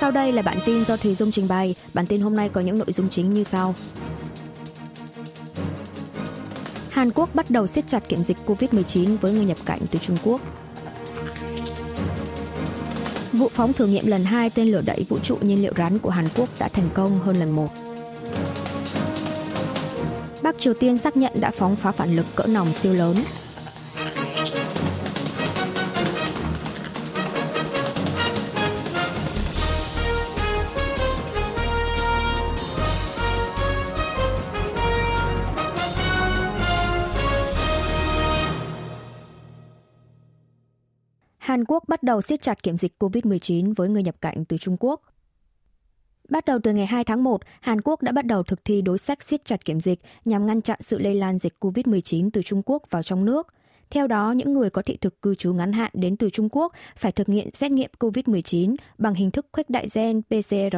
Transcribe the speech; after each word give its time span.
Sau 0.00 0.10
đây 0.10 0.32
là 0.32 0.42
bản 0.42 0.58
tin 0.66 0.84
do 0.84 0.96
Thùy 0.96 1.14
Dung 1.14 1.32
trình 1.32 1.48
bày. 1.48 1.74
Bản 1.94 2.06
tin 2.06 2.20
hôm 2.20 2.36
nay 2.36 2.48
có 2.48 2.60
những 2.60 2.78
nội 2.78 2.92
dung 2.92 3.08
chính 3.08 3.34
như 3.34 3.44
sau. 3.44 3.74
Hàn 6.90 7.10
Quốc 7.10 7.34
bắt 7.34 7.50
đầu 7.50 7.66
siết 7.66 7.86
chặt 7.86 8.08
kiểm 8.08 8.24
dịch 8.24 8.36
COVID-19 8.46 9.16
với 9.16 9.32
người 9.32 9.44
nhập 9.44 9.58
cảnh 9.64 9.80
từ 9.90 9.98
Trung 9.98 10.16
Quốc. 10.24 10.40
Vụ 13.32 13.48
phóng 13.48 13.72
thử 13.72 13.86
nghiệm 13.86 14.06
lần 14.06 14.24
2 14.24 14.50
tên 14.50 14.68
lửa 14.68 14.82
đẩy 14.86 15.06
vũ 15.08 15.18
trụ 15.18 15.36
nhiên 15.40 15.62
liệu 15.62 15.72
rắn 15.76 15.98
của 15.98 16.10
Hàn 16.10 16.28
Quốc 16.36 16.48
đã 16.58 16.68
thành 16.68 16.88
công 16.94 17.18
hơn 17.18 17.36
lần 17.36 17.50
1. 17.50 17.68
Bắc 20.42 20.58
Triều 20.58 20.74
Tiên 20.74 20.98
xác 20.98 21.16
nhận 21.16 21.32
đã 21.40 21.50
phóng 21.50 21.76
phá 21.76 21.92
phản 21.92 22.16
lực 22.16 22.26
cỡ 22.34 22.46
nòng 22.46 22.72
siêu 22.72 22.94
lớn. 22.94 23.16
Hàn 41.48 41.64
Quốc 41.64 41.84
bắt 41.88 42.02
đầu 42.02 42.22
siết 42.22 42.42
chặt 42.42 42.62
kiểm 42.62 42.76
dịch 42.76 42.92
COVID-19 42.98 43.72
với 43.76 43.88
người 43.88 44.02
nhập 44.02 44.16
cảnh 44.20 44.44
từ 44.44 44.58
Trung 44.58 44.76
Quốc. 44.80 45.00
Bắt 46.28 46.44
đầu 46.44 46.58
từ 46.62 46.72
ngày 46.72 46.86
2 46.86 47.04
tháng 47.04 47.24
1, 47.24 47.40
Hàn 47.60 47.80
Quốc 47.80 48.02
đã 48.02 48.12
bắt 48.12 48.26
đầu 48.26 48.42
thực 48.42 48.64
thi 48.64 48.82
đối 48.82 48.98
sách 48.98 49.22
siết 49.22 49.44
chặt 49.44 49.64
kiểm 49.64 49.80
dịch 49.80 50.00
nhằm 50.24 50.46
ngăn 50.46 50.60
chặn 50.60 50.78
sự 50.82 50.98
lây 50.98 51.14
lan 51.14 51.38
dịch 51.38 51.54
COVID-19 51.60 52.30
từ 52.32 52.42
Trung 52.42 52.62
Quốc 52.66 52.82
vào 52.90 53.02
trong 53.02 53.24
nước. 53.24 53.46
Theo 53.90 54.06
đó, 54.06 54.32
những 54.32 54.52
người 54.52 54.70
có 54.70 54.82
thị 54.82 54.96
thực 55.00 55.22
cư 55.22 55.34
trú 55.34 55.54
ngắn 55.54 55.72
hạn 55.72 55.90
đến 55.94 56.16
từ 56.16 56.30
Trung 56.30 56.48
Quốc 56.52 56.72
phải 56.96 57.12
thực 57.12 57.26
hiện 57.26 57.50
xét 57.54 57.70
nghiệm 57.70 57.90
COVID-19 57.98 58.76
bằng 58.98 59.14
hình 59.14 59.30
thức 59.30 59.46
khuếch 59.52 59.70
đại 59.70 59.86
gen 59.94 60.22
PCR 60.22 60.76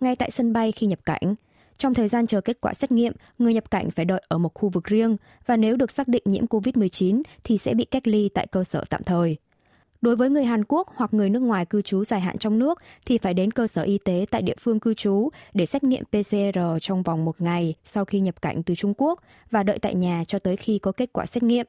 ngay 0.00 0.16
tại 0.16 0.30
sân 0.30 0.52
bay 0.52 0.72
khi 0.72 0.86
nhập 0.86 1.00
cảnh. 1.04 1.34
Trong 1.78 1.94
thời 1.94 2.08
gian 2.08 2.26
chờ 2.26 2.40
kết 2.40 2.60
quả 2.60 2.74
xét 2.74 2.92
nghiệm, 2.92 3.12
người 3.38 3.54
nhập 3.54 3.70
cảnh 3.70 3.90
phải 3.90 4.04
đợi 4.04 4.22
ở 4.28 4.38
một 4.38 4.54
khu 4.54 4.68
vực 4.68 4.84
riêng 4.84 5.16
và 5.46 5.56
nếu 5.56 5.76
được 5.76 5.90
xác 5.90 6.08
định 6.08 6.22
nhiễm 6.24 6.46
COVID-19 6.46 7.22
thì 7.44 7.58
sẽ 7.58 7.74
bị 7.74 7.84
cách 7.84 8.08
ly 8.08 8.28
tại 8.34 8.46
cơ 8.46 8.64
sở 8.64 8.84
tạm 8.90 9.02
thời. 9.04 9.38
Đối 10.00 10.16
với 10.16 10.30
người 10.30 10.44
Hàn 10.44 10.64
Quốc 10.64 10.88
hoặc 10.94 11.14
người 11.14 11.30
nước 11.30 11.40
ngoài 11.40 11.66
cư 11.66 11.82
trú 11.82 12.04
dài 12.04 12.20
hạn 12.20 12.38
trong 12.38 12.58
nước 12.58 12.82
thì 13.06 13.18
phải 13.18 13.34
đến 13.34 13.50
cơ 13.50 13.66
sở 13.66 13.82
y 13.82 13.98
tế 13.98 14.26
tại 14.30 14.42
địa 14.42 14.54
phương 14.58 14.80
cư 14.80 14.94
trú 14.94 15.28
để 15.54 15.66
xét 15.66 15.84
nghiệm 15.84 16.04
PCR 16.04 16.58
trong 16.80 17.02
vòng 17.02 17.24
một 17.24 17.40
ngày 17.40 17.74
sau 17.84 18.04
khi 18.04 18.20
nhập 18.20 18.42
cảnh 18.42 18.62
từ 18.62 18.74
Trung 18.74 18.94
Quốc 18.96 19.20
và 19.50 19.62
đợi 19.62 19.78
tại 19.78 19.94
nhà 19.94 20.24
cho 20.28 20.38
tới 20.38 20.56
khi 20.56 20.78
có 20.78 20.92
kết 20.92 21.10
quả 21.12 21.26
xét 21.26 21.42
nghiệm. 21.42 21.66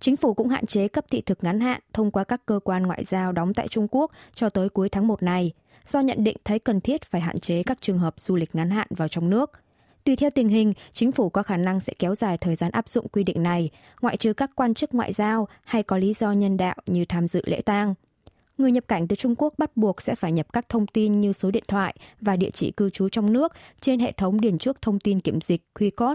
Chính 0.00 0.16
phủ 0.16 0.34
cũng 0.34 0.48
hạn 0.48 0.66
chế 0.66 0.88
cấp 0.88 1.04
thị 1.10 1.20
thực 1.20 1.44
ngắn 1.44 1.60
hạn 1.60 1.80
thông 1.92 2.10
qua 2.10 2.24
các 2.24 2.46
cơ 2.46 2.60
quan 2.64 2.82
ngoại 2.82 3.04
giao 3.04 3.32
đóng 3.32 3.54
tại 3.54 3.68
Trung 3.68 3.88
Quốc 3.90 4.10
cho 4.34 4.50
tới 4.50 4.68
cuối 4.68 4.88
tháng 4.88 5.06
1 5.06 5.22
này, 5.22 5.52
do 5.88 6.00
nhận 6.00 6.24
định 6.24 6.36
thấy 6.44 6.58
cần 6.58 6.80
thiết 6.80 7.04
phải 7.04 7.20
hạn 7.20 7.40
chế 7.40 7.62
các 7.62 7.78
trường 7.80 7.98
hợp 7.98 8.14
du 8.18 8.36
lịch 8.36 8.54
ngắn 8.54 8.70
hạn 8.70 8.86
vào 8.90 9.08
trong 9.08 9.30
nước– 9.30 9.50
Tùy 10.10 10.16
theo 10.16 10.30
tình 10.30 10.48
hình, 10.48 10.72
chính 10.92 11.12
phủ 11.12 11.28
có 11.28 11.42
khả 11.42 11.56
năng 11.56 11.80
sẽ 11.80 11.92
kéo 11.98 12.14
dài 12.14 12.38
thời 12.38 12.56
gian 12.56 12.70
áp 12.70 12.88
dụng 12.88 13.08
quy 13.08 13.24
định 13.24 13.42
này, 13.42 13.70
ngoại 14.00 14.16
trừ 14.16 14.32
các 14.32 14.50
quan 14.54 14.74
chức 14.74 14.94
ngoại 14.94 15.12
giao 15.12 15.48
hay 15.64 15.82
có 15.82 15.98
lý 15.98 16.14
do 16.14 16.32
nhân 16.32 16.56
đạo 16.56 16.74
như 16.86 17.04
tham 17.04 17.28
dự 17.28 17.42
lễ 17.46 17.62
tang. 17.62 17.94
Người 18.58 18.72
nhập 18.72 18.84
cảnh 18.88 19.08
từ 19.08 19.16
Trung 19.16 19.34
Quốc 19.38 19.54
bắt 19.58 19.76
buộc 19.76 20.02
sẽ 20.02 20.14
phải 20.14 20.32
nhập 20.32 20.52
các 20.52 20.68
thông 20.68 20.86
tin 20.86 21.12
như 21.12 21.32
số 21.32 21.50
điện 21.50 21.64
thoại 21.68 21.96
và 22.20 22.36
địa 22.36 22.50
chỉ 22.50 22.70
cư 22.70 22.90
trú 22.90 23.08
trong 23.08 23.32
nước 23.32 23.52
trên 23.80 24.00
hệ 24.00 24.12
thống 24.12 24.40
điền 24.40 24.58
trước 24.58 24.82
thông 24.82 24.98
tin 24.98 25.20
kiểm 25.20 25.40
dịch 25.40 25.62
QR 25.74 26.14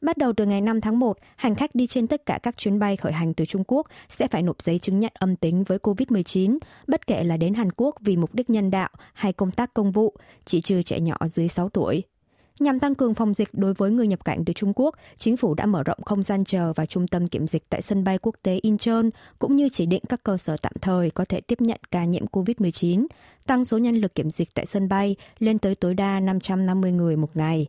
Bắt 0.00 0.16
đầu 0.16 0.32
từ 0.36 0.46
ngày 0.46 0.60
5 0.60 0.80
tháng 0.80 0.98
1, 0.98 1.18
hành 1.36 1.54
khách 1.54 1.74
đi 1.74 1.86
trên 1.86 2.06
tất 2.06 2.26
cả 2.26 2.38
các 2.42 2.56
chuyến 2.56 2.78
bay 2.78 2.96
khởi 2.96 3.12
hành 3.12 3.34
từ 3.34 3.44
Trung 3.44 3.64
Quốc 3.66 3.86
sẽ 4.08 4.28
phải 4.28 4.42
nộp 4.42 4.62
giấy 4.62 4.78
chứng 4.78 5.00
nhận 5.00 5.12
âm 5.14 5.36
tính 5.36 5.64
với 5.64 5.78
COVID-19, 5.78 6.58
bất 6.86 7.06
kể 7.06 7.24
là 7.24 7.36
đến 7.36 7.54
Hàn 7.54 7.72
Quốc 7.72 7.94
vì 8.00 8.16
mục 8.16 8.34
đích 8.34 8.50
nhân 8.50 8.70
đạo 8.70 8.90
hay 9.12 9.32
công 9.32 9.50
tác 9.50 9.74
công 9.74 9.92
vụ, 9.92 10.14
chỉ 10.44 10.60
trừ 10.60 10.82
trẻ 10.82 11.00
nhỏ 11.00 11.16
dưới 11.30 11.48
6 11.48 11.68
tuổi. 11.68 12.04
Nhằm 12.58 12.78
tăng 12.78 12.94
cường 12.94 13.14
phòng 13.14 13.34
dịch 13.34 13.48
đối 13.52 13.74
với 13.74 13.90
người 13.90 14.06
nhập 14.06 14.24
cảnh 14.24 14.44
từ 14.44 14.52
Trung 14.52 14.72
Quốc, 14.76 14.94
chính 15.18 15.36
phủ 15.36 15.54
đã 15.54 15.66
mở 15.66 15.82
rộng 15.82 15.98
không 16.04 16.22
gian 16.22 16.44
chờ 16.44 16.72
và 16.72 16.86
trung 16.86 17.08
tâm 17.08 17.28
kiểm 17.28 17.46
dịch 17.46 17.62
tại 17.70 17.82
sân 17.82 18.04
bay 18.04 18.18
quốc 18.18 18.34
tế 18.42 18.58
Incheon, 18.62 19.10
cũng 19.38 19.56
như 19.56 19.68
chỉ 19.68 19.86
định 19.86 20.02
các 20.08 20.22
cơ 20.22 20.36
sở 20.36 20.56
tạm 20.62 20.72
thời 20.80 21.10
có 21.10 21.24
thể 21.24 21.40
tiếp 21.40 21.60
nhận 21.60 21.80
ca 21.90 22.04
nhiễm 22.04 22.26
COVID-19, 22.26 23.06
tăng 23.46 23.64
số 23.64 23.78
nhân 23.78 23.96
lực 23.96 24.14
kiểm 24.14 24.30
dịch 24.30 24.54
tại 24.54 24.66
sân 24.66 24.88
bay 24.88 25.16
lên 25.38 25.58
tới 25.58 25.74
tối 25.74 25.94
đa 25.94 26.20
550 26.20 26.92
người 26.92 27.16
một 27.16 27.36
ngày. 27.36 27.66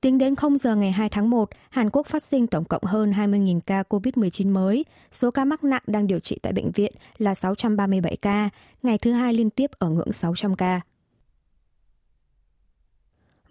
Tính 0.00 0.18
đến 0.18 0.34
0 0.34 0.58
giờ 0.58 0.76
ngày 0.76 0.92
2 0.92 1.08
tháng 1.08 1.30
1, 1.30 1.50
Hàn 1.70 1.90
Quốc 1.90 2.06
phát 2.06 2.22
sinh 2.22 2.46
tổng 2.46 2.64
cộng 2.64 2.84
hơn 2.84 3.12
20.000 3.12 3.60
ca 3.66 3.82
COVID-19 3.88 4.52
mới. 4.52 4.84
Số 5.12 5.30
ca 5.30 5.44
mắc 5.44 5.64
nặng 5.64 5.82
đang 5.86 6.06
điều 6.06 6.20
trị 6.20 6.38
tại 6.42 6.52
bệnh 6.52 6.70
viện 6.70 6.92
là 7.18 7.34
637 7.34 8.16
ca, 8.16 8.50
ngày 8.82 8.98
thứ 8.98 9.12
hai 9.12 9.34
liên 9.34 9.50
tiếp 9.50 9.70
ở 9.78 9.88
ngưỡng 9.88 10.12
600 10.12 10.56
ca. 10.56 10.80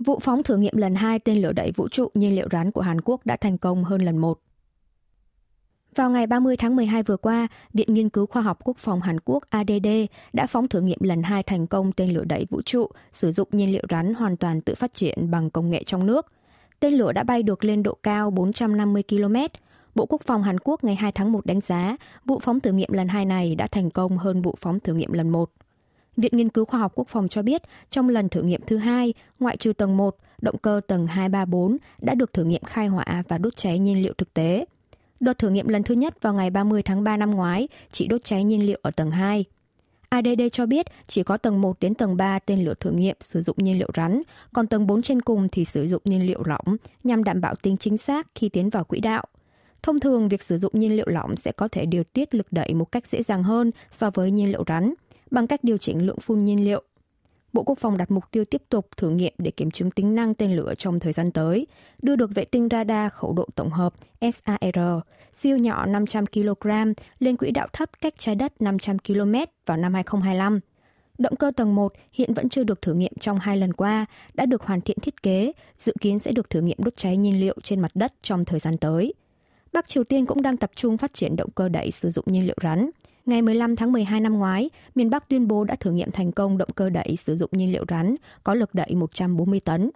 Vụ 0.05 0.19
phóng 0.19 0.43
thử 0.43 0.57
nghiệm 0.57 0.77
lần 0.77 0.95
2 0.95 1.19
tên 1.19 1.41
lửa 1.41 1.51
đẩy 1.51 1.71
vũ 1.71 1.89
trụ 1.89 2.07
nhiên 2.13 2.35
liệu 2.35 2.47
rắn 2.51 2.71
của 2.71 2.81
Hàn 2.81 3.01
Quốc 3.01 3.25
đã 3.25 3.37
thành 3.37 3.57
công 3.57 3.83
hơn 3.83 4.01
lần 4.01 4.17
1. 4.17 4.39
Vào 5.95 6.09
ngày 6.09 6.27
30 6.27 6.57
tháng 6.57 6.75
12 6.75 7.03
vừa 7.03 7.17
qua, 7.17 7.47
Viện 7.73 7.93
Nghiên 7.93 8.09
cứu 8.09 8.25
Khoa 8.25 8.41
học 8.41 8.59
Quốc 8.63 8.77
phòng 8.77 9.01
Hàn 9.01 9.19
Quốc 9.25 9.43
ADD 9.49 9.87
đã 10.33 10.47
phóng 10.47 10.67
thử 10.67 10.81
nghiệm 10.81 10.97
lần 11.01 11.23
2 11.23 11.43
thành 11.43 11.67
công 11.67 11.91
tên 11.91 12.13
lửa 12.13 12.23
đẩy 12.23 12.47
vũ 12.49 12.61
trụ 12.61 12.87
sử 13.13 13.31
dụng 13.31 13.47
nhiên 13.51 13.71
liệu 13.71 13.83
rắn 13.89 14.13
hoàn 14.13 14.37
toàn 14.37 14.61
tự 14.61 14.75
phát 14.75 14.93
triển 14.93 15.31
bằng 15.31 15.49
công 15.49 15.69
nghệ 15.69 15.83
trong 15.83 16.05
nước. 16.05 16.31
Tên 16.79 16.93
lửa 16.93 17.11
đã 17.11 17.23
bay 17.23 17.43
được 17.43 17.65
lên 17.65 17.83
độ 17.83 17.97
cao 18.03 18.31
450 18.31 19.03
km. 19.09 19.35
Bộ 19.95 20.05
Quốc 20.05 20.21
phòng 20.21 20.43
Hàn 20.43 20.59
Quốc 20.59 20.83
ngày 20.83 20.95
2 20.95 21.11
tháng 21.11 21.31
1 21.31 21.45
đánh 21.45 21.61
giá 21.61 21.97
vụ 22.25 22.39
phóng 22.39 22.59
thử 22.59 22.71
nghiệm 22.71 22.91
lần 22.91 23.07
2 23.07 23.25
này 23.25 23.55
đã 23.55 23.67
thành 23.67 23.89
công 23.89 24.17
hơn 24.17 24.41
vụ 24.41 24.55
phóng 24.61 24.79
thử 24.79 24.93
nghiệm 24.93 25.13
lần 25.13 25.29
1. 25.29 25.51
Viện 26.17 26.31
Nghiên 26.37 26.49
cứu 26.49 26.65
Khoa 26.65 26.79
học 26.79 26.91
Quốc 26.95 27.07
phòng 27.07 27.27
cho 27.27 27.41
biết, 27.41 27.61
trong 27.91 28.09
lần 28.09 28.29
thử 28.29 28.41
nghiệm 28.41 28.61
thứ 28.67 28.77
hai, 28.77 29.13
ngoại 29.39 29.57
trừ 29.57 29.73
tầng 29.73 29.97
1, 29.97 30.15
động 30.41 30.57
cơ 30.57 30.81
tầng 30.87 31.07
234 31.07 31.77
đã 32.01 32.13
được 32.15 32.33
thử 32.33 32.43
nghiệm 32.43 32.63
khai 32.63 32.87
hỏa 32.87 33.23
và 33.27 33.37
đốt 33.37 33.55
cháy 33.55 33.79
nhiên 33.79 34.01
liệu 34.01 34.13
thực 34.17 34.33
tế. 34.33 34.65
Đợt 35.19 35.37
thử 35.37 35.49
nghiệm 35.49 35.67
lần 35.67 35.83
thứ 35.83 35.95
nhất 35.95 36.21
vào 36.21 36.33
ngày 36.33 36.49
30 36.49 36.83
tháng 36.83 37.03
3 37.03 37.17
năm 37.17 37.31
ngoái 37.31 37.67
chỉ 37.91 38.07
đốt 38.07 38.23
cháy 38.23 38.43
nhiên 38.43 38.65
liệu 38.65 38.79
ở 38.81 38.91
tầng 38.91 39.11
2. 39.11 39.45
ADD 40.09 40.41
cho 40.51 40.65
biết 40.65 40.85
chỉ 41.07 41.23
có 41.23 41.37
tầng 41.37 41.61
1 41.61 41.79
đến 41.79 41.93
tầng 41.93 42.17
3 42.17 42.39
tên 42.39 42.65
lửa 42.65 42.73
thử 42.79 42.91
nghiệm 42.91 43.15
sử 43.19 43.41
dụng 43.41 43.57
nhiên 43.59 43.79
liệu 43.79 43.89
rắn, 43.95 44.21
còn 44.53 44.67
tầng 44.67 44.87
4 44.87 45.01
trên 45.01 45.21
cùng 45.21 45.47
thì 45.51 45.65
sử 45.65 45.87
dụng 45.87 46.01
nhiên 46.05 46.25
liệu 46.25 46.43
lỏng 46.45 46.77
nhằm 47.03 47.23
đảm 47.23 47.41
bảo 47.41 47.55
tính 47.55 47.77
chính 47.77 47.97
xác 47.97 48.27
khi 48.35 48.49
tiến 48.49 48.69
vào 48.69 48.83
quỹ 48.83 48.99
đạo. 48.99 49.25
Thông 49.83 49.99
thường, 49.99 50.29
việc 50.29 50.43
sử 50.43 50.57
dụng 50.57 50.71
nhiên 50.75 50.95
liệu 50.95 51.07
lỏng 51.07 51.35
sẽ 51.35 51.51
có 51.51 51.67
thể 51.67 51.85
điều 51.85 52.03
tiết 52.03 52.35
lực 52.35 52.47
đẩy 52.51 52.73
một 52.73 52.91
cách 52.91 53.07
dễ 53.07 53.23
dàng 53.23 53.43
hơn 53.43 53.71
so 53.91 54.09
với 54.09 54.31
nhiên 54.31 54.51
liệu 54.51 54.63
rắn– 54.67 54.93
bằng 55.31 55.47
cách 55.47 55.63
điều 55.63 55.77
chỉnh 55.77 56.05
lượng 56.05 56.19
phun 56.19 56.45
nhiên 56.45 56.65
liệu. 56.65 56.83
Bộ 57.53 57.63
Quốc 57.63 57.79
phòng 57.79 57.97
đặt 57.97 58.11
mục 58.11 58.23
tiêu 58.31 58.45
tiếp 58.45 58.61
tục 58.69 58.87
thử 58.97 59.09
nghiệm 59.09 59.33
để 59.37 59.51
kiểm 59.51 59.71
chứng 59.71 59.91
tính 59.91 60.15
năng 60.15 60.33
tên 60.33 60.55
lửa 60.55 60.73
trong 60.77 60.99
thời 60.99 61.13
gian 61.13 61.31
tới, 61.31 61.67
đưa 62.01 62.15
được 62.15 62.31
vệ 62.35 62.45
tinh 62.45 62.67
radar 62.71 63.11
khẩu 63.13 63.33
độ 63.33 63.47
tổng 63.55 63.69
hợp 63.69 63.93
SAR 64.21 64.77
siêu 65.35 65.57
nhỏ 65.57 65.85
500 65.85 66.25
kg 66.25 66.69
lên 67.19 67.37
quỹ 67.37 67.51
đạo 67.51 67.67
thấp 67.73 67.89
cách 68.01 68.13
trái 68.17 68.35
đất 68.35 68.61
500 68.61 68.99
km 68.99 69.33
vào 69.65 69.77
năm 69.77 69.93
2025. 69.93 70.59
Động 71.17 71.35
cơ 71.35 71.51
tầng 71.55 71.75
1 71.75 71.93
hiện 72.13 72.33
vẫn 72.33 72.49
chưa 72.49 72.63
được 72.63 72.81
thử 72.81 72.93
nghiệm 72.93 73.13
trong 73.19 73.39
hai 73.39 73.57
lần 73.57 73.73
qua, 73.73 74.05
đã 74.33 74.45
được 74.45 74.61
hoàn 74.61 74.81
thiện 74.81 74.97
thiết 74.99 75.23
kế, 75.23 75.51
dự 75.79 75.93
kiến 76.01 76.19
sẽ 76.19 76.31
được 76.31 76.49
thử 76.49 76.61
nghiệm 76.61 76.77
đốt 76.79 76.95
cháy 76.97 77.17
nhiên 77.17 77.39
liệu 77.39 77.55
trên 77.63 77.79
mặt 77.79 77.91
đất 77.93 78.13
trong 78.21 78.45
thời 78.45 78.59
gian 78.59 78.77
tới. 78.77 79.13
Bắc 79.73 79.87
Triều 79.87 80.03
Tiên 80.03 80.25
cũng 80.25 80.41
đang 80.41 80.57
tập 80.57 80.71
trung 80.75 80.97
phát 80.97 81.13
triển 81.13 81.35
động 81.35 81.49
cơ 81.55 81.69
đẩy 81.69 81.91
sử 81.91 82.11
dụng 82.11 82.25
nhiên 82.27 82.45
liệu 82.45 82.55
rắn. 82.63 82.89
Ngày 83.25 83.41
15 83.41 83.75
tháng 83.75 83.91
12 83.91 84.19
năm 84.19 84.33
ngoái, 84.39 84.69
miền 84.95 85.09
Bắc 85.09 85.29
tuyên 85.29 85.47
bố 85.47 85.63
đã 85.63 85.75
thử 85.75 85.91
nghiệm 85.91 86.11
thành 86.11 86.31
công 86.31 86.57
động 86.57 86.69
cơ 86.75 86.89
đẩy 86.89 87.17
sử 87.19 87.37
dụng 87.37 87.49
nhiên 87.53 87.71
liệu 87.71 87.85
rắn 87.89 88.15
có 88.43 88.53
lực 88.53 88.75
đẩy 88.75 88.95
140 88.95 89.59
tấn. 89.59 89.91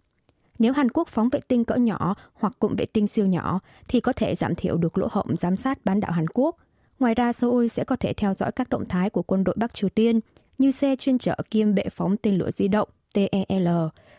Nếu 0.60 0.74
Hàn 0.74 0.92
Quốc 0.92 1.08
phóng 1.08 1.30
vệ 1.30 1.40
tinh 1.48 1.66
cỡ 1.66 1.76
nhỏ 1.76 2.16
hoặc 2.34 2.54
cụm 2.60 2.76
vệ 2.76 2.86
tinh 2.86 3.08
siêu 3.08 3.26
nhỏ 3.26 3.60
thì 3.88 4.00
có 4.00 4.14
thể 4.14 4.36
giảm 4.36 4.56
thiểu 4.56 4.78
được 4.78 4.98
lỗ 4.98 5.08
hổng 5.12 5.36
giám 5.40 5.56
sát 5.56 5.86
bán 5.86 6.00
đảo 6.00 6.12
Hàn 6.12 6.28
Quốc. 6.28 6.56
Ngoài 7.00 7.16
ra, 7.16 7.34
Seoul 7.34 7.68
sẽ 7.68 7.84
có 7.84 7.96
thể 7.96 8.14
theo 8.14 8.34
dõi 8.34 8.52
các 8.52 8.70
động 8.70 8.86
thái 8.90 9.10
của 9.10 9.22
quân 9.22 9.44
đội 9.44 9.56
Bắc 9.58 9.74
Triều 9.74 9.90
Tiên 9.90 10.20
như 10.58 10.72
xe 10.72 10.96
chuyên 10.96 11.18
chở 11.18 11.36
kiêm 11.52 11.76
bệ 11.76 11.84
phóng 11.92 12.18
tên 12.18 12.38
lửa 12.38 12.50
di 12.56 12.68
động 12.68 12.90
TEL 13.14 13.68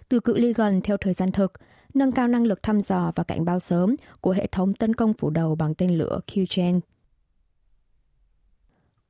từ 0.08 0.20
cự 0.20 0.36
ly 0.36 0.52
gần 0.52 0.80
theo 0.80 0.96
thời 0.96 1.14
gian 1.14 1.32
thực, 1.32 1.52
nâng 1.94 2.12
cao 2.12 2.28
năng 2.28 2.46
lực 2.46 2.62
thăm 2.62 2.80
dò 2.80 3.12
và 3.14 3.24
cảnh 3.24 3.44
báo 3.44 3.60
sớm 3.60 3.96
của 4.20 4.30
hệ 4.30 4.46
thống 4.46 4.74
tấn 4.74 4.94
công 4.94 5.14
phủ 5.14 5.30
đầu 5.30 5.54
bằng 5.54 5.74
tên 5.74 5.98
lửa 5.98 6.20
Q-Chen 6.26 6.80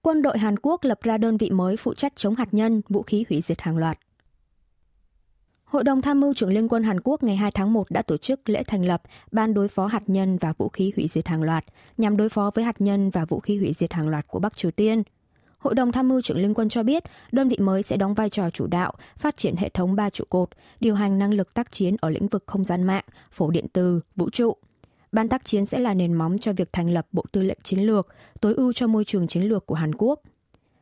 quân 0.07 0.23
đội 0.23 0.39
Hàn 0.39 0.59
Quốc 0.63 0.85
lập 0.85 1.03
ra 1.03 1.19
đơn 1.19 1.37
vị 1.37 1.51
mới 1.51 1.77
phụ 1.77 1.95
trách 1.95 2.13
chống 2.17 2.35
hạt 2.35 2.49
nhân, 2.53 2.83
vũ 2.89 3.03
khí 3.03 3.25
hủy 3.29 3.41
diệt 3.41 3.61
hàng 3.61 3.79
loạt. 3.79 3.99
Hội 5.65 5.85
đồng 5.85 6.03
tham 6.03 6.21
mưu 6.21 6.35
trưởng 6.35 6.51
Liên 6.51 6.69
quân 6.69 6.83
Hàn 6.83 7.01
Quốc 7.01 7.23
ngày 7.23 7.37
2 7.37 7.51
tháng 7.51 7.73
1 7.73 7.91
đã 7.91 8.03
tổ 8.03 8.17
chức 8.17 8.49
lễ 8.49 8.63
thành 8.67 8.85
lập 8.85 9.03
Ban 9.33 9.55
đối 9.55 9.69
phó 9.69 9.87
hạt 9.87 10.03
nhân 10.07 10.39
và 10.39 10.53
vũ 10.59 10.69
khí 10.69 10.93
hủy 10.97 11.09
diệt 11.09 11.29
hàng 11.29 11.43
loạt 11.43 11.65
nhằm 11.97 12.17
đối 12.17 12.29
phó 12.29 12.51
với 12.55 12.65
hạt 12.65 12.81
nhân 12.81 13.11
và 13.11 13.25
vũ 13.25 13.41
khí 13.41 13.57
hủy 13.57 13.73
diệt 13.73 13.93
hàng 13.93 14.09
loạt 14.09 14.27
của 14.29 14.39
Bắc 14.39 14.57
Triều 14.57 14.71
Tiên. 14.71 15.03
Hội 15.59 15.75
đồng 15.75 15.93
tham 15.93 16.09
mưu 16.09 16.21
trưởng 16.21 16.39
Liên 16.39 16.55
quân 16.55 16.69
cho 16.69 16.83
biết 16.83 17.03
đơn 17.33 17.49
vị 17.49 17.57
mới 17.61 17.83
sẽ 17.83 17.97
đóng 17.97 18.15
vai 18.15 18.31
trò 18.31 18.51
chủ 18.51 18.67
đạo, 18.67 18.93
phát 19.17 19.37
triển 19.37 19.57
hệ 19.57 19.69
thống 19.69 19.97
ba 19.97 20.11
trụ 20.11 20.25
cột, 20.29 20.49
điều 20.81 20.95
hành 20.95 21.19
năng 21.19 21.35
lực 21.35 21.55
tác 21.55 21.73
chiến 21.73 21.97
ở 22.01 22.11
lĩnh 22.11 22.29
vực 22.29 22.45
không 22.47 22.65
gian 22.65 22.83
mạng, 22.83 23.05
phổ 23.31 23.51
điện 23.51 23.67
từ, 23.73 24.01
vũ 24.17 24.31
trụ, 24.31 24.57
Ban 25.13 25.29
tác 25.29 25.45
chiến 25.45 25.67
sẽ 25.67 25.79
là 25.79 25.95
nền 25.95 26.13
móng 26.13 26.39
cho 26.39 26.53
việc 26.53 26.73
thành 26.73 26.91
lập 26.91 27.07
Bộ 27.13 27.25
Tư 27.33 27.43
lệnh 27.43 27.59
Chiến 27.63 27.81
lược, 27.81 28.09
tối 28.41 28.55
ưu 28.55 28.73
cho 28.73 28.87
môi 28.87 29.05
trường 29.05 29.29
chiến 29.29 29.43
lược 29.43 29.67
của 29.67 29.75
Hàn 29.75 29.95
Quốc. 29.95 30.21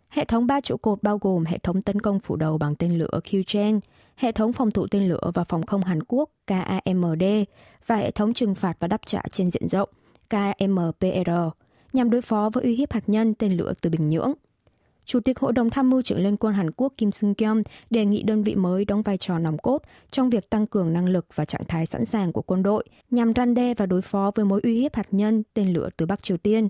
Hệ 0.08 0.24
thống 0.24 0.46
ba 0.46 0.60
trụ 0.60 0.76
cột 0.76 1.02
bao 1.02 1.18
gồm 1.18 1.44
hệ 1.44 1.58
thống 1.58 1.82
tấn 1.82 2.00
công 2.00 2.20
phủ 2.20 2.36
đầu 2.36 2.58
bằng 2.58 2.74
tên 2.74 2.98
lửa 2.98 3.20
Q-Gen, 3.24 3.80
hệ 4.16 4.32
thống 4.32 4.52
phòng 4.52 4.70
thủ 4.70 4.86
tên 4.86 5.08
lửa 5.08 5.30
và 5.34 5.44
phòng 5.44 5.66
không 5.66 5.82
Hàn 5.82 6.02
Quốc 6.08 6.30
KAMD 6.46 7.24
và 7.86 7.96
hệ 7.96 8.10
thống 8.10 8.34
trừng 8.34 8.54
phạt 8.54 8.76
và 8.80 8.88
đáp 8.88 9.00
trả 9.06 9.22
trên 9.32 9.50
diện 9.50 9.68
rộng 9.68 9.88
KMPR 10.30 11.30
nhằm 11.92 12.10
đối 12.10 12.22
phó 12.22 12.50
với 12.52 12.64
uy 12.64 12.74
hiếp 12.74 12.92
hạt 12.92 13.02
nhân 13.06 13.34
tên 13.34 13.56
lửa 13.56 13.72
từ 13.80 13.90
Bình 13.90 14.08
Nhưỡng. 14.08 14.32
Chủ 15.06 15.20
tịch 15.20 15.38
Hội 15.38 15.52
đồng 15.52 15.70
Tham 15.70 15.90
mưu 15.90 16.02
trưởng 16.02 16.22
Liên 16.22 16.36
quân 16.36 16.54
Hàn 16.54 16.70
Quốc 16.70 16.92
Kim 16.96 17.10
Sung 17.10 17.34
Kyung 17.34 17.62
đề 17.90 18.04
nghị 18.04 18.22
đơn 18.22 18.42
vị 18.42 18.54
mới 18.54 18.84
đóng 18.84 19.02
vai 19.02 19.18
trò 19.18 19.38
nòng 19.38 19.58
cốt 19.58 19.82
trong 20.10 20.30
việc 20.30 20.50
tăng 20.50 20.66
cường 20.66 20.92
năng 20.92 21.08
lực 21.08 21.26
và 21.34 21.44
trạng 21.44 21.64
thái 21.68 21.86
sẵn 21.86 22.04
sàng 22.04 22.32
của 22.32 22.42
quân 22.42 22.62
đội 22.62 22.84
nhằm 23.10 23.32
răn 23.34 23.54
đe 23.54 23.74
và 23.74 23.86
đối 23.86 24.02
phó 24.02 24.30
với 24.34 24.44
mối 24.44 24.60
uy 24.62 24.80
hiếp 24.80 24.94
hạt 24.94 25.06
nhân 25.10 25.42
tên 25.54 25.72
lửa 25.72 25.88
từ 25.96 26.06
Bắc 26.06 26.22
Triều 26.22 26.36
Tiên. 26.36 26.68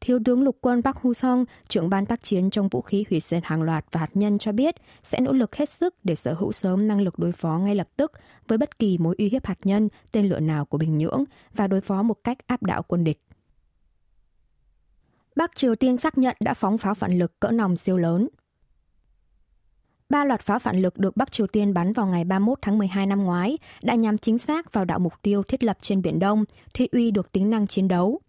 Thiếu 0.00 0.18
tướng 0.24 0.42
lục 0.42 0.56
quân 0.60 0.82
Park 0.82 0.96
Hu-song, 0.96 1.44
trưởng 1.68 1.90
ban 1.90 2.06
tác 2.06 2.22
chiến 2.22 2.50
trong 2.50 2.68
vũ 2.68 2.80
khí 2.80 3.04
hủy 3.10 3.20
diệt 3.20 3.44
hàng 3.44 3.62
loạt 3.62 3.84
và 3.92 4.00
hạt 4.00 4.10
nhân 4.14 4.38
cho 4.38 4.52
biết 4.52 4.74
sẽ 5.02 5.20
nỗ 5.20 5.32
lực 5.32 5.56
hết 5.56 5.68
sức 5.68 5.94
để 6.04 6.14
sở 6.14 6.34
hữu 6.34 6.52
sớm 6.52 6.88
năng 6.88 7.00
lực 7.00 7.18
đối 7.18 7.32
phó 7.32 7.58
ngay 7.58 7.74
lập 7.74 7.88
tức 7.96 8.12
với 8.48 8.58
bất 8.58 8.78
kỳ 8.78 8.98
mối 8.98 9.14
uy 9.18 9.28
hiếp 9.28 9.46
hạt 9.46 9.58
nhân, 9.64 9.88
tên 10.12 10.28
lửa 10.28 10.40
nào 10.40 10.64
của 10.64 10.78
Bình 10.78 10.98
Nhưỡng 10.98 11.24
và 11.54 11.66
đối 11.66 11.80
phó 11.80 12.02
một 12.02 12.18
cách 12.24 12.38
áp 12.46 12.62
đảo 12.62 12.82
quân 12.82 13.04
địch. 13.04 13.20
Bắc 15.40 15.56
Triều 15.56 15.74
Tiên 15.74 15.96
xác 15.96 16.18
nhận 16.18 16.36
đã 16.40 16.54
phóng 16.54 16.78
pháo 16.78 16.94
phản 16.94 17.18
lực 17.18 17.40
cỡ 17.40 17.50
nòng 17.50 17.76
siêu 17.76 17.96
lớn. 17.96 18.28
Ba 20.08 20.24
loạt 20.24 20.40
pháo 20.40 20.58
phản 20.58 20.80
lực 20.80 20.98
được 20.98 21.16
Bắc 21.16 21.32
Triều 21.32 21.46
Tiên 21.46 21.74
bắn 21.74 21.92
vào 21.92 22.06
ngày 22.06 22.24
31 22.24 22.58
tháng 22.62 22.78
12 22.78 23.06
năm 23.06 23.24
ngoái 23.24 23.58
đã 23.82 23.94
nhắm 23.94 24.18
chính 24.18 24.38
xác 24.38 24.72
vào 24.72 24.84
đạo 24.84 24.98
mục 24.98 25.12
tiêu 25.22 25.42
thiết 25.42 25.64
lập 25.64 25.78
trên 25.82 26.02
Biển 26.02 26.18
Đông, 26.18 26.44
thi 26.74 26.88
uy 26.92 27.10
được 27.10 27.32
tính 27.32 27.50
năng 27.50 27.66
chiến 27.66 27.88
đấu. 27.88 28.20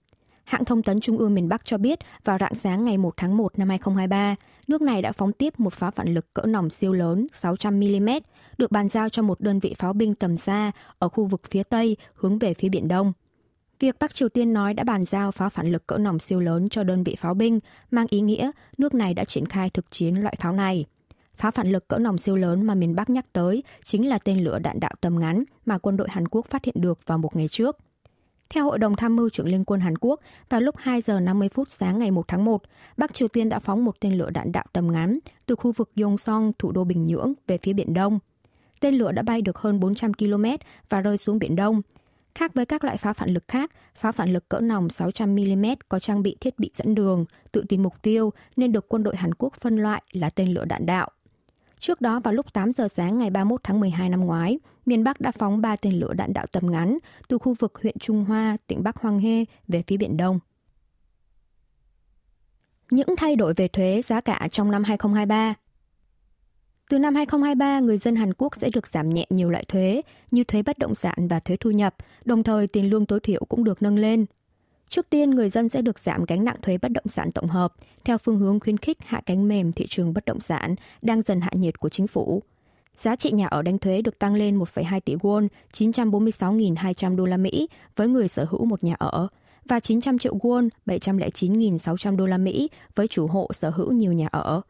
Hãng 0.43 0.65
thông 0.65 0.83
tấn 0.83 0.99
Trung 0.99 1.17
ương 1.17 1.33
miền 1.33 1.49
Bắc 1.49 1.65
cho 1.65 1.77
biết 1.77 1.99
vào 2.23 2.37
rạng 2.37 2.55
sáng 2.55 2.83
ngày 2.83 2.97
1 2.97 3.13
tháng 3.17 3.37
1 3.37 3.59
năm 3.59 3.69
2023, 3.69 4.35
nước 4.67 4.81
này 4.81 5.01
đã 5.01 5.11
phóng 5.11 5.33
tiếp 5.33 5.59
một 5.59 5.73
pháo 5.73 5.91
phản 5.91 6.13
lực 6.13 6.33
cỡ 6.33 6.41
nòng 6.41 6.69
siêu 6.69 6.93
lớn 6.93 7.27
600mm, 7.41 8.21
được 8.57 8.71
bàn 8.71 8.87
giao 8.87 9.09
cho 9.09 9.21
một 9.21 9.41
đơn 9.41 9.59
vị 9.59 9.75
pháo 9.77 9.93
binh 9.93 10.15
tầm 10.15 10.37
xa 10.37 10.71
ở 10.99 11.09
khu 11.09 11.25
vực 11.25 11.41
phía 11.49 11.63
Tây 11.63 11.97
hướng 12.13 12.39
về 12.39 12.53
phía 12.53 12.69
Biển 12.69 12.87
Đông. 12.87 13.13
Việc 13.81 13.95
Bắc 13.99 14.15
Triều 14.15 14.29
Tiên 14.29 14.53
nói 14.53 14.73
đã 14.73 14.83
bàn 14.83 15.05
giao 15.05 15.31
pháo 15.31 15.49
phản 15.49 15.71
lực 15.71 15.87
cỡ 15.87 15.97
nòng 15.97 16.19
siêu 16.19 16.39
lớn 16.39 16.69
cho 16.69 16.83
đơn 16.83 17.03
vị 17.03 17.15
pháo 17.19 17.33
binh 17.33 17.59
mang 17.91 18.05
ý 18.09 18.21
nghĩa 18.21 18.51
nước 18.77 18.93
này 18.93 19.13
đã 19.13 19.25
triển 19.25 19.45
khai 19.45 19.69
thực 19.69 19.91
chiến 19.91 20.15
loại 20.15 20.35
pháo 20.39 20.53
này. 20.53 20.85
Pháo 21.35 21.51
phản 21.51 21.71
lực 21.71 21.87
cỡ 21.87 21.97
nòng 21.97 22.17
siêu 22.17 22.35
lớn 22.35 22.63
mà 22.63 22.75
miền 22.75 22.95
Bắc 22.95 23.09
nhắc 23.09 23.25
tới 23.33 23.63
chính 23.83 24.09
là 24.09 24.17
tên 24.17 24.43
lửa 24.43 24.59
đạn 24.59 24.79
đạo 24.79 24.91
tầm 25.01 25.19
ngắn 25.19 25.43
mà 25.65 25.77
quân 25.77 25.97
đội 25.97 26.07
Hàn 26.11 26.27
Quốc 26.27 26.45
phát 26.45 26.65
hiện 26.65 26.75
được 26.77 26.99
vào 27.05 27.17
một 27.17 27.35
ngày 27.35 27.47
trước. 27.47 27.77
Theo 28.49 28.65
Hội 28.65 28.79
đồng 28.79 28.95
Tham 28.95 29.15
mưu 29.15 29.29
trưởng 29.29 29.47
Liên 29.47 29.65
quân 29.65 29.79
Hàn 29.79 29.97
Quốc, 29.97 30.19
vào 30.49 30.61
lúc 30.61 30.75
2 30.77 31.01
giờ 31.01 31.19
50 31.19 31.49
phút 31.49 31.69
sáng 31.69 31.99
ngày 31.99 32.11
1 32.11 32.27
tháng 32.27 32.45
1, 32.45 32.61
Bắc 32.97 33.13
Triều 33.13 33.27
Tiên 33.27 33.49
đã 33.49 33.59
phóng 33.59 33.85
một 33.85 33.99
tên 33.99 34.17
lửa 34.17 34.29
đạn 34.29 34.51
đạo 34.51 34.65
tầm 34.73 34.91
ngắn 34.91 35.19
từ 35.45 35.55
khu 35.55 35.71
vực 35.71 35.91
Yongsan, 36.01 36.51
thủ 36.59 36.71
đô 36.71 36.83
Bình 36.83 37.05
Nhưỡng, 37.05 37.33
về 37.47 37.57
phía 37.57 37.73
Biển 37.73 37.93
Đông. 37.93 38.19
Tên 38.79 38.95
lửa 38.95 39.11
đã 39.11 39.21
bay 39.21 39.41
được 39.41 39.57
hơn 39.57 39.79
400 39.79 40.13
km 40.13 40.45
và 40.89 41.01
rơi 41.01 41.17
xuống 41.17 41.39
Biển 41.39 41.55
Đông, 41.55 41.81
Khác 42.35 42.53
với 42.53 42.65
các 42.65 42.83
loại 42.83 42.97
pháo 42.97 43.13
phản 43.13 43.29
lực 43.29 43.43
khác, 43.47 43.71
pháo 43.95 44.11
phản 44.11 44.33
lực 44.33 44.49
cỡ 44.49 44.59
nòng 44.59 44.87
600mm 44.87 45.75
có 45.89 45.99
trang 45.99 46.23
bị 46.23 46.37
thiết 46.41 46.59
bị 46.59 46.71
dẫn 46.73 46.95
đường, 46.95 47.25
tự 47.51 47.63
tìm 47.69 47.83
mục 47.83 48.01
tiêu 48.01 48.33
nên 48.55 48.71
được 48.71 48.85
quân 48.89 49.03
đội 49.03 49.15
Hàn 49.15 49.33
Quốc 49.33 49.53
phân 49.59 49.77
loại 49.77 50.03
là 50.11 50.29
tên 50.29 50.53
lửa 50.53 50.65
đạn 50.65 50.85
đạo. 50.85 51.09
Trước 51.79 52.01
đó 52.01 52.19
vào 52.19 52.33
lúc 52.33 52.53
8 52.53 52.73
giờ 52.73 52.87
sáng 52.87 53.17
ngày 53.17 53.29
31 53.29 53.61
tháng 53.63 53.79
12 53.79 54.09
năm 54.09 54.25
ngoái, 54.25 54.59
miền 54.85 55.03
Bắc 55.03 55.21
đã 55.21 55.31
phóng 55.31 55.61
3 55.61 55.75
tên 55.75 55.93
lửa 55.93 56.13
đạn 56.13 56.33
đạo 56.33 56.45
tầm 56.51 56.71
ngắn 56.71 56.97
từ 57.27 57.37
khu 57.37 57.53
vực 57.53 57.79
huyện 57.81 57.99
Trung 57.99 58.25
Hoa, 58.25 58.57
tỉnh 58.67 58.83
Bắc 58.83 58.97
Hoang 58.97 59.19
Hê 59.19 59.45
về 59.67 59.83
phía 59.87 59.97
Biển 59.97 60.17
Đông. 60.17 60.39
Những 62.91 63.15
thay 63.17 63.35
đổi 63.35 63.53
về 63.53 63.67
thuế 63.67 64.01
giá 64.01 64.21
cả 64.21 64.47
trong 64.51 64.71
năm 64.71 64.83
2023 64.83 65.53
từ 66.91 66.99
năm 66.99 67.15
2023, 67.15 67.79
người 67.79 67.97
dân 67.97 68.15
Hàn 68.15 68.33
Quốc 68.33 68.55
sẽ 68.57 68.69
được 68.69 68.87
giảm 68.87 69.09
nhẹ 69.09 69.25
nhiều 69.29 69.49
loại 69.49 69.65
thuế 69.67 70.01
như 70.31 70.43
thuế 70.43 70.63
bất 70.63 70.77
động 70.77 70.95
sản 70.95 71.27
và 71.29 71.39
thuế 71.39 71.57
thu 71.57 71.71
nhập, 71.71 71.95
đồng 72.25 72.43
thời 72.43 72.67
tiền 72.67 72.89
lương 72.89 73.05
tối 73.05 73.19
thiểu 73.19 73.45
cũng 73.49 73.63
được 73.63 73.81
nâng 73.81 73.97
lên. 73.97 74.25
Trước 74.89 75.09
tiên, 75.09 75.29
người 75.29 75.49
dân 75.49 75.69
sẽ 75.69 75.81
được 75.81 75.99
giảm 75.99 76.25
gánh 76.25 76.43
nặng 76.43 76.55
thuế 76.61 76.77
bất 76.77 76.91
động 76.91 77.07
sản 77.07 77.31
tổng 77.31 77.47
hợp 77.47 77.73
theo 78.03 78.17
phương 78.17 78.39
hướng 78.39 78.59
khuyến 78.59 78.77
khích 78.77 78.97
hạ 79.05 79.21
cánh 79.25 79.47
mềm 79.47 79.71
thị 79.71 79.87
trường 79.89 80.13
bất 80.13 80.25
động 80.25 80.39
sản 80.39 80.75
đang 81.01 81.21
dần 81.21 81.41
hạ 81.41 81.51
nhiệt 81.53 81.79
của 81.79 81.89
chính 81.89 82.07
phủ. 82.07 82.43
Giá 82.97 83.15
trị 83.15 83.31
nhà 83.31 83.47
ở 83.47 83.61
đánh 83.61 83.77
thuế 83.77 84.01
được 84.01 84.19
tăng 84.19 84.33
lên 84.33 84.59
1,2 84.59 84.99
tỷ 84.99 85.15
won, 85.15 85.47
946.200 85.73 87.15
đô 87.15 87.25
la 87.25 87.37
Mỹ 87.37 87.67
với 87.95 88.07
người 88.07 88.27
sở 88.27 88.45
hữu 88.49 88.65
một 88.65 88.83
nhà 88.83 88.95
ở 88.99 89.27
và 89.65 89.79
900 89.79 90.17
triệu 90.19 90.35
won, 90.37 90.69
709.600 90.85 92.15
đô 92.15 92.25
la 92.25 92.37
Mỹ 92.37 92.69
với 92.95 93.07
chủ 93.07 93.27
hộ 93.27 93.49
sở 93.53 93.69
hữu 93.69 93.91
nhiều 93.91 94.13
nhà 94.13 94.27
ở. 94.27 94.61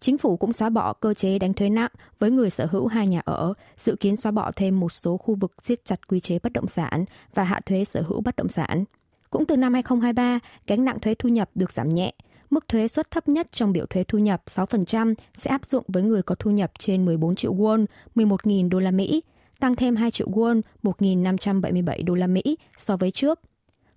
Chính 0.00 0.18
phủ 0.18 0.36
cũng 0.36 0.52
xóa 0.52 0.70
bỏ 0.70 0.92
cơ 0.92 1.14
chế 1.14 1.38
đánh 1.38 1.54
thuế 1.54 1.68
nặng 1.68 1.90
với 2.18 2.30
người 2.30 2.50
sở 2.50 2.66
hữu 2.70 2.86
hai 2.86 3.06
nhà 3.06 3.20
ở, 3.24 3.54
dự 3.76 3.96
kiến 4.00 4.16
xóa 4.16 4.32
bỏ 4.32 4.52
thêm 4.56 4.80
một 4.80 4.92
số 4.92 5.16
khu 5.16 5.34
vực 5.34 5.52
siết 5.62 5.84
chặt 5.84 6.08
quy 6.08 6.20
chế 6.20 6.38
bất 6.38 6.52
động 6.52 6.66
sản 6.66 7.04
và 7.34 7.44
hạ 7.44 7.60
thuế 7.66 7.84
sở 7.84 8.02
hữu 8.02 8.20
bất 8.20 8.36
động 8.36 8.48
sản. 8.48 8.84
Cũng 9.30 9.46
từ 9.46 9.56
năm 9.56 9.72
2023, 9.72 10.38
gánh 10.66 10.84
nặng 10.84 11.00
thuế 11.00 11.14
thu 11.14 11.28
nhập 11.28 11.50
được 11.54 11.72
giảm 11.72 11.88
nhẹ. 11.88 12.14
Mức 12.50 12.68
thuế 12.68 12.88
suất 12.88 13.10
thấp 13.10 13.28
nhất 13.28 13.48
trong 13.52 13.72
biểu 13.72 13.86
thuế 13.86 14.04
thu 14.04 14.18
nhập 14.18 14.42
6% 14.54 15.14
sẽ 15.38 15.50
áp 15.50 15.66
dụng 15.66 15.84
với 15.88 16.02
người 16.02 16.22
có 16.22 16.34
thu 16.34 16.50
nhập 16.50 16.72
trên 16.78 17.04
14 17.04 17.34
triệu 17.34 17.54
won, 17.54 17.86
11.000 18.14 18.68
đô 18.68 18.78
la 18.78 18.90
Mỹ, 18.90 19.22
tăng 19.60 19.76
thêm 19.76 19.96
2 19.96 20.10
triệu 20.10 20.28
won, 20.28 20.60
1.577 20.82 22.04
đô 22.04 22.14
la 22.14 22.26
Mỹ 22.26 22.42
so 22.78 22.96
với 22.96 23.10
trước. 23.10 23.40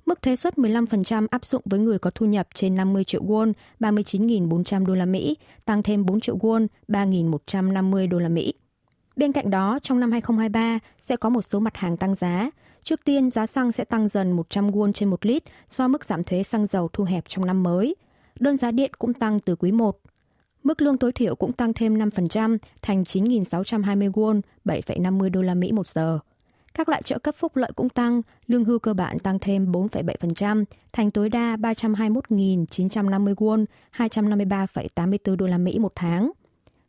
Mức 0.05 0.21
thuế 0.21 0.35
suất 0.35 0.57
15% 0.57 1.27
áp 1.31 1.45
dụng 1.45 1.61
với 1.65 1.79
người 1.79 1.99
có 1.99 2.09
thu 2.15 2.25
nhập 2.25 2.47
trên 2.53 2.75
50 2.75 3.03
triệu 3.03 3.23
won, 3.23 3.53
39.400 3.79 4.85
đô 4.85 4.95
la 4.95 5.05
Mỹ, 5.05 5.37
tăng 5.65 5.83
thêm 5.83 6.05
4 6.05 6.19
triệu 6.19 6.37
won, 6.37 6.67
3.150 6.87 8.09
đô 8.09 8.19
la 8.19 8.29
Mỹ. 8.29 8.53
Bên 9.15 9.31
cạnh 9.31 9.49
đó, 9.49 9.79
trong 9.83 9.99
năm 9.99 10.11
2023 10.11 10.79
sẽ 11.01 11.15
có 11.15 11.29
một 11.29 11.41
số 11.41 11.59
mặt 11.59 11.77
hàng 11.77 11.97
tăng 11.97 12.15
giá. 12.15 12.49
Trước 12.83 12.99
tiên, 13.05 13.31
giá 13.31 13.47
xăng 13.47 13.71
sẽ 13.71 13.85
tăng 13.85 14.09
dần 14.09 14.31
100 14.31 14.71
won 14.71 14.93
trên 14.93 15.09
1 15.09 15.25
lít 15.25 15.43
do 15.71 15.87
mức 15.87 16.05
giảm 16.05 16.23
thuế 16.23 16.43
xăng 16.43 16.67
dầu 16.67 16.89
thu 16.93 17.03
hẹp 17.03 17.23
trong 17.27 17.45
năm 17.45 17.63
mới. 17.63 17.95
Đơn 18.39 18.57
giá 18.57 18.71
điện 18.71 18.91
cũng 18.99 19.13
tăng 19.13 19.39
từ 19.39 19.55
quý 19.55 19.71
1. 19.71 19.99
Mức 20.63 20.81
lương 20.81 20.97
tối 20.97 21.11
thiểu 21.11 21.35
cũng 21.35 21.53
tăng 21.53 21.73
thêm 21.73 21.97
5% 21.97 22.57
thành 22.81 23.03
9.620 23.03 24.11
won, 24.11 24.41
7,50 24.65 25.29
đô 25.29 25.41
la 25.41 25.53
Mỹ 25.53 25.71
một 25.71 25.87
giờ. 25.87 26.19
Các 26.73 26.89
loại 26.89 27.01
trợ 27.05 27.19
cấp 27.19 27.35
phúc 27.37 27.55
lợi 27.55 27.71
cũng 27.75 27.89
tăng, 27.89 28.21
lương 28.47 28.65
hưu 28.65 28.79
cơ 28.79 28.93
bản 28.93 29.19
tăng 29.19 29.39
thêm 29.39 29.71
4,7%, 29.71 30.63
thành 30.93 31.11
tối 31.11 31.29
đa 31.29 31.55
321.950 31.55 33.35
won, 33.35 33.65
253,84 33.97 35.35
đô 35.35 35.47
la 35.47 35.57
Mỹ 35.57 35.79
một 35.79 35.91
tháng. 35.95 36.31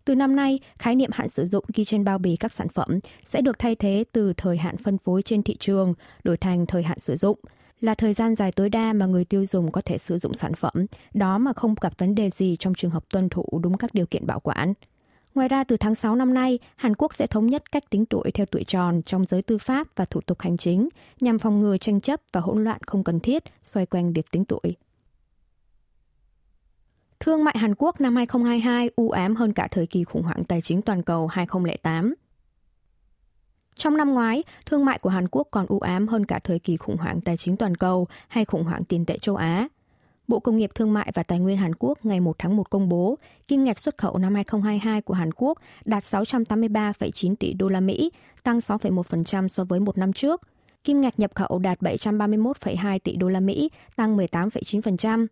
Từ 0.05 0.15
năm 0.15 0.37
nay, 0.37 0.61
khái 0.79 0.95
niệm 0.95 1.11
hạn 1.13 1.29
sử 1.29 1.47
dụng 1.47 1.65
ghi 1.75 1.85
trên 1.85 2.05
bao 2.05 2.19
bì 2.19 2.37
các 2.37 2.53
sản 2.53 2.69
phẩm 2.69 2.99
sẽ 3.27 3.41
được 3.41 3.59
thay 3.59 3.75
thế 3.75 4.05
từ 4.13 4.33
thời 4.37 4.57
hạn 4.57 4.77
phân 4.77 4.99
phối 4.99 5.23
trên 5.23 5.43
thị 5.43 5.57
trường 5.61 5.95
đổi 6.25 6.37
thành 6.37 6.67
thời 6.67 6.83
hạn 6.83 6.99
sử 6.99 7.17
dụng, 7.17 7.39
là 7.81 7.95
thời 7.95 8.15
gian 8.15 8.35
dài 8.35 8.53
tối 8.53 8.69
đa 8.69 8.93
mà 8.93 9.07
người 9.07 9.25
tiêu 9.25 9.47
dùng 9.47 9.73
có 9.73 9.81
thể 9.81 9.99
sử 9.99 10.19
dụng 10.19 10.35
sản 10.35 10.55
phẩm, 10.55 10.87
đó 11.15 11.39
mà 11.39 11.53
không 11.53 11.75
gặp 11.81 11.93
vấn 11.99 12.15
đề 12.15 12.31
gì 12.31 12.57
trong 12.57 12.75
trường 12.75 12.91
hợp 12.91 13.05
tuân 13.11 13.29
thủ 13.29 13.45
đúng 13.63 13.77
các 13.77 13.95
điều 13.95 14.07
kiện 14.07 14.27
bảo 14.27 14.41
quản. 14.41 14.73
Ngoài 15.35 15.49
ra, 15.49 15.65
từ 15.65 15.77
tháng 15.77 15.95
6 15.95 16.17
năm 16.17 16.35
nay, 16.35 16.59
Hàn 16.77 16.95
Quốc 16.97 17.15
sẽ 17.15 17.27
thống 17.27 17.47
nhất 17.47 17.73
cách 17.73 17.91
tính 17.91 18.07
tuổi 18.07 18.31
theo 18.35 18.47
tuổi 18.47 18.65
tròn 18.65 19.03
trong 19.03 19.25
giới 19.25 19.43
tư 19.43 19.59
pháp 19.59 19.87
và 19.97 20.05
thủ 20.05 20.21
tục 20.21 20.41
hành 20.41 20.57
chính 20.57 20.89
nhằm 21.21 21.39
phòng 21.39 21.61
ngừa 21.61 21.77
tranh 21.79 22.01
chấp 22.01 22.21
và 22.33 22.41
hỗn 22.41 22.65
loạn 22.65 22.81
không 22.87 23.05
cần 23.05 23.21
thiết 23.21 23.43
xoay 23.63 23.87
quanh 23.87 24.13
việc 24.13 24.31
tính 24.31 24.45
tuổi. 24.45 24.77
Thương 27.21 27.45
mại 27.45 27.59
Hàn 27.59 27.75
Quốc 27.75 28.01
năm 28.01 28.17
2022 28.17 28.91
u 28.97 29.11
ám 29.11 29.37
hơn 29.37 29.53
cả 29.53 29.69
thời 29.71 29.87
kỳ 29.87 30.05
khủng 30.05 30.23
hoảng 30.23 30.45
tài 30.45 30.61
chính 30.63 30.83
toàn 30.83 31.03
cầu 31.03 31.27
2008. 31.27 32.15
Trong 33.77 33.97
năm 33.97 34.15
ngoái, 34.15 34.43
thương 34.67 34.85
mại 34.85 34.99
của 34.99 35.11
Hàn 35.11 35.29
Quốc 35.29 35.49
còn 35.51 35.67
u 35.67 35.79
ám 35.79 36.09
hơn 36.09 36.27
cả 36.27 36.39
thời 36.45 36.59
kỳ 36.59 36.77
khủng 36.77 36.97
hoảng 36.97 37.21
tài 37.21 37.37
chính 37.37 37.57
toàn 37.57 37.77
cầu 37.77 38.07
hay 38.29 38.45
khủng 38.45 38.65
hoảng 38.65 38.85
tiền 38.85 39.05
tệ 39.05 39.19
châu 39.19 39.37
Á. 39.37 39.69
Bộ 40.29 40.41
Công 40.41 40.57
nghiệp 40.57 40.71
Thương 40.75 40.93
mại 40.93 41.11
và 41.15 41.23
Tài 41.23 41.39
nguyên 41.39 41.57
Hàn 41.57 41.75
Quốc 41.79 42.05
ngày 42.05 42.21
1 42.21 42.37
tháng 42.39 42.57
1 42.57 42.71
công 42.71 42.89
bố, 42.89 43.19
kim 43.49 43.65
ngạch 43.65 43.79
xuất 43.79 43.99
khẩu 43.99 44.19
năm 44.19 44.35
2022 44.35 45.03
của 45.03 45.15
Hàn 45.15 45.31
Quốc 45.37 45.59
đạt 45.85 46.03
683,9 46.03 47.35
tỷ 47.37 47.53
đô 47.53 47.69
la 47.69 47.81
Mỹ, 47.81 48.11
tăng 48.43 48.59
6,1% 48.59 49.49
so 49.49 49.65
với 49.65 49.81
một 49.81 49.99
năm 49.99 50.13
trước. 50.13 50.41
Kim 50.85 51.01
ngạch 51.01 51.19
nhập 51.19 51.31
khẩu 51.35 51.59
đạt 51.59 51.81
731,2 51.81 52.99
tỷ 52.99 53.17
đô 53.17 53.29
la 53.29 53.41
Mỹ, 53.41 53.71
tăng 53.97 54.17
18,9%. 54.17 55.27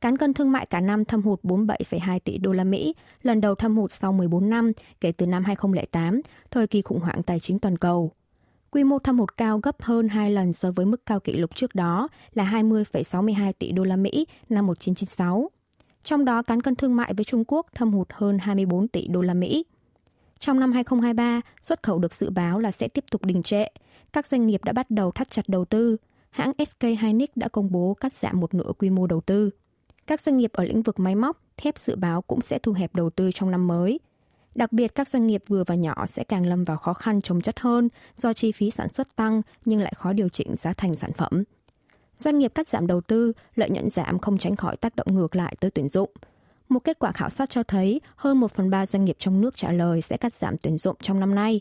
Cán 0.00 0.18
cân 0.18 0.34
thương 0.34 0.52
mại 0.52 0.66
cả 0.66 0.80
năm 0.80 1.04
thâm 1.04 1.22
hụt 1.22 1.40
47,2 1.42 2.18
tỷ 2.24 2.38
đô 2.38 2.52
la 2.52 2.64
Mỹ, 2.64 2.94
lần 3.22 3.40
đầu 3.40 3.54
thâm 3.54 3.76
hụt 3.76 3.92
sau 3.92 4.12
14 4.12 4.50
năm 4.50 4.72
kể 5.00 5.12
từ 5.12 5.26
năm 5.26 5.44
2008, 5.44 6.20
thời 6.50 6.66
kỳ 6.66 6.82
khủng 6.82 7.00
hoảng 7.00 7.22
tài 7.22 7.40
chính 7.40 7.58
toàn 7.58 7.78
cầu. 7.78 8.12
Quy 8.70 8.84
mô 8.84 8.98
thâm 8.98 9.18
hụt 9.18 9.36
cao 9.36 9.60
gấp 9.62 9.82
hơn 9.82 10.08
2 10.08 10.30
lần 10.30 10.52
so 10.52 10.70
với 10.70 10.86
mức 10.86 11.06
cao 11.06 11.20
kỷ 11.20 11.32
lục 11.32 11.54
trước 11.54 11.74
đó 11.74 12.08
là 12.34 12.44
20,62 12.44 13.52
tỷ 13.52 13.72
đô 13.72 13.84
la 13.84 13.96
Mỹ 13.96 14.26
năm 14.48 14.66
1996. 14.66 15.50
Trong 16.04 16.24
đó 16.24 16.42
cán 16.42 16.60
cân 16.60 16.74
thương 16.76 16.96
mại 16.96 17.14
với 17.14 17.24
Trung 17.24 17.44
Quốc 17.48 17.66
thâm 17.74 17.92
hụt 17.92 18.08
hơn 18.12 18.38
24 18.38 18.88
tỷ 18.88 19.08
đô 19.08 19.22
la 19.22 19.34
Mỹ. 19.34 19.64
Trong 20.38 20.60
năm 20.60 20.72
2023, 20.72 21.40
xuất 21.62 21.82
khẩu 21.82 21.98
được 21.98 22.14
dự 22.14 22.30
báo 22.30 22.58
là 22.58 22.70
sẽ 22.70 22.88
tiếp 22.88 23.04
tục 23.10 23.24
đình 23.24 23.42
trệ. 23.42 23.66
Các 24.12 24.26
doanh 24.26 24.46
nghiệp 24.46 24.64
đã 24.64 24.72
bắt 24.72 24.90
đầu 24.90 25.10
thắt 25.10 25.30
chặt 25.30 25.48
đầu 25.48 25.64
tư. 25.64 25.96
Hãng 26.30 26.52
SK 26.68 26.82
Hynix 26.82 27.28
đã 27.34 27.48
công 27.48 27.72
bố 27.72 27.94
cắt 27.94 28.12
giảm 28.12 28.40
một 28.40 28.54
nửa 28.54 28.72
quy 28.78 28.90
mô 28.90 29.06
đầu 29.06 29.20
tư. 29.20 29.50
các 30.06 30.20
doanh 30.20 30.36
nghiệp 30.36 30.50
ở 30.52 30.64
lĩnh 30.64 30.82
vực 30.82 30.98
máy 31.00 31.14
móc, 31.14 31.42
thép 31.56 31.78
dự 31.78 31.96
báo 31.96 32.22
cũng 32.22 32.40
sẽ 32.40 32.58
thu 32.58 32.72
hẹp 32.72 32.94
đầu 32.94 33.10
tư 33.10 33.30
trong 33.34 33.50
năm 33.50 33.66
mới. 33.66 34.00
Đặc 34.56 34.72
biệt, 34.72 34.94
các 34.94 35.08
doanh 35.08 35.26
nghiệp 35.26 35.42
vừa 35.48 35.64
và 35.66 35.74
nhỏ 35.74 36.06
sẽ 36.06 36.24
càng 36.24 36.46
lâm 36.46 36.64
vào 36.64 36.76
khó 36.76 36.94
khăn 36.94 37.20
trồng 37.20 37.40
chất 37.40 37.60
hơn 37.60 37.88
do 38.18 38.32
chi 38.32 38.52
phí 38.52 38.70
sản 38.70 38.88
xuất 38.88 39.16
tăng 39.16 39.42
nhưng 39.64 39.80
lại 39.80 39.92
khó 39.96 40.12
điều 40.12 40.28
chỉnh 40.28 40.56
giá 40.56 40.72
thành 40.72 40.96
sản 40.96 41.12
phẩm. 41.12 41.44
Doanh 42.18 42.38
nghiệp 42.38 42.52
cắt 42.54 42.68
giảm 42.68 42.86
đầu 42.86 43.00
tư, 43.00 43.32
lợi 43.54 43.70
nhuận 43.70 43.90
giảm 43.90 44.18
không 44.18 44.38
tránh 44.38 44.56
khỏi 44.56 44.76
tác 44.76 44.96
động 44.96 45.06
ngược 45.10 45.36
lại 45.36 45.56
tới 45.60 45.70
tuyển 45.70 45.88
dụng. 45.88 46.10
Một 46.68 46.78
kết 46.78 46.98
quả 46.98 47.12
khảo 47.12 47.30
sát 47.30 47.50
cho 47.50 47.62
thấy 47.62 48.00
hơn 48.16 48.40
1 48.40 48.52
phần 48.52 48.70
3 48.70 48.86
doanh 48.86 49.04
nghiệp 49.04 49.16
trong 49.18 49.40
nước 49.40 49.56
trả 49.56 49.72
lời 49.72 50.02
sẽ 50.02 50.16
cắt 50.16 50.34
giảm 50.34 50.56
tuyển 50.62 50.78
dụng 50.78 50.96
trong 51.02 51.20
năm 51.20 51.34
nay. 51.34 51.60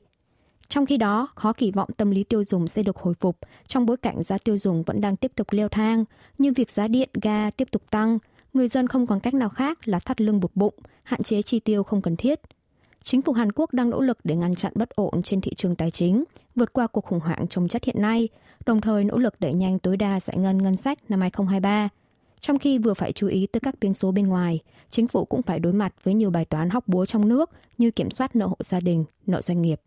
Trong 0.68 0.86
khi 0.86 0.98
đó, 0.98 1.28
khó 1.36 1.54
kỳ 1.54 1.72
vọng 1.72 1.90
tâm 1.98 2.12
lý 2.12 2.24
tiêu 2.24 2.44
dùng 2.44 2.68
sẽ 2.68 2.84
được 2.84 2.98
hồi 2.98 3.14
phục 3.20 3.38
trong 3.68 3.86
bối 3.86 3.98
cảnh 3.98 4.24
giá 4.24 4.38
tiêu 4.44 4.58
dùng 4.58 4.84
vẫn 4.84 5.02
đang 5.02 5.16
tiếp 5.16 5.32
tục 5.36 5.48
leo 5.52 5.70
thang, 5.70 6.06
như 6.38 6.54
việc 6.56 6.72
giá 6.72 6.88
điện, 6.88 7.10
ga 7.22 7.52
tiếp 7.52 7.68
tục 7.72 7.82
tăng, 7.92 8.20
người 8.54 8.68
dân 8.68 8.88
không 8.88 9.08
còn 9.08 9.20
cách 9.20 9.34
nào 9.34 9.50
khác 9.50 9.88
là 9.88 10.00
thắt 10.00 10.22
lưng 10.22 10.40
buộc 10.40 10.56
bụng, 10.56 10.76
hạn 11.04 11.24
chế 11.24 11.42
chi 11.42 11.60
tiêu 11.60 11.84
không 11.84 12.02
cần 12.02 12.16
thiết. 12.16 12.40
Chính 13.06 13.22
phủ 13.22 13.34
Hàn 13.34 13.52
Quốc 13.52 13.74
đang 13.74 13.90
nỗ 13.90 14.02
lực 14.02 14.18
để 14.24 14.36
ngăn 14.36 14.56
chặn 14.56 14.74
bất 14.76 14.90
ổn 14.90 15.22
trên 15.24 15.42
thị 15.42 15.54
trường 15.58 15.76
tài 15.76 15.92
chính, 15.92 16.24
vượt 16.56 16.74
qua 16.74 16.88
cuộc 16.88 17.06
khủng 17.06 17.20
hoảng 17.20 17.48
trồng 17.48 17.68
chất 17.68 17.84
hiện 17.84 18.02
nay, 18.02 18.30
đồng 18.66 18.82
thời 18.82 19.04
nỗ 19.04 19.18
lực 19.18 19.40
đẩy 19.40 19.54
nhanh 19.54 19.80
tối 19.80 19.98
đa 19.98 20.20
giải 20.20 20.38
ngân 20.38 20.58
ngân 20.58 20.78
sách 20.78 21.00
năm 21.10 21.22
2023. 21.22 21.90
Trong 22.40 22.60
khi 22.60 22.78
vừa 22.78 22.94
phải 22.94 23.12
chú 23.12 23.28
ý 23.28 23.48
tới 23.48 23.60
các 23.60 23.76
biến 23.82 23.94
số 23.94 24.12
bên 24.12 24.28
ngoài, 24.28 24.60
chính 24.90 25.08
phủ 25.08 25.26
cũng 25.26 25.42
phải 25.42 25.60
đối 25.60 25.74
mặt 25.74 25.94
với 26.04 26.14
nhiều 26.14 26.30
bài 26.30 26.46
toán 26.46 26.70
hóc 26.70 26.88
búa 26.88 27.06
trong 27.06 27.30
nước 27.30 27.50
như 27.78 27.92
kiểm 27.92 28.12
soát 28.12 28.36
nợ 28.36 28.46
hộ 28.46 28.58
gia 28.64 28.80
đình, 28.80 29.06
nợ 29.26 29.42
doanh 29.42 29.62
nghiệp. 29.62 29.82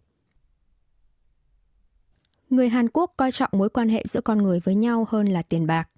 Người 2.50 2.68
Hàn 2.68 2.88
Quốc 2.88 3.12
coi 3.16 3.32
trọng 3.32 3.50
mối 3.52 3.68
quan 3.68 3.88
hệ 3.88 4.04
giữa 4.08 4.20
con 4.20 4.42
người 4.42 4.60
với 4.60 4.74
nhau 4.74 5.06
hơn 5.08 5.26
là 5.26 5.42
tiền 5.42 5.66
bạc. 5.66 5.88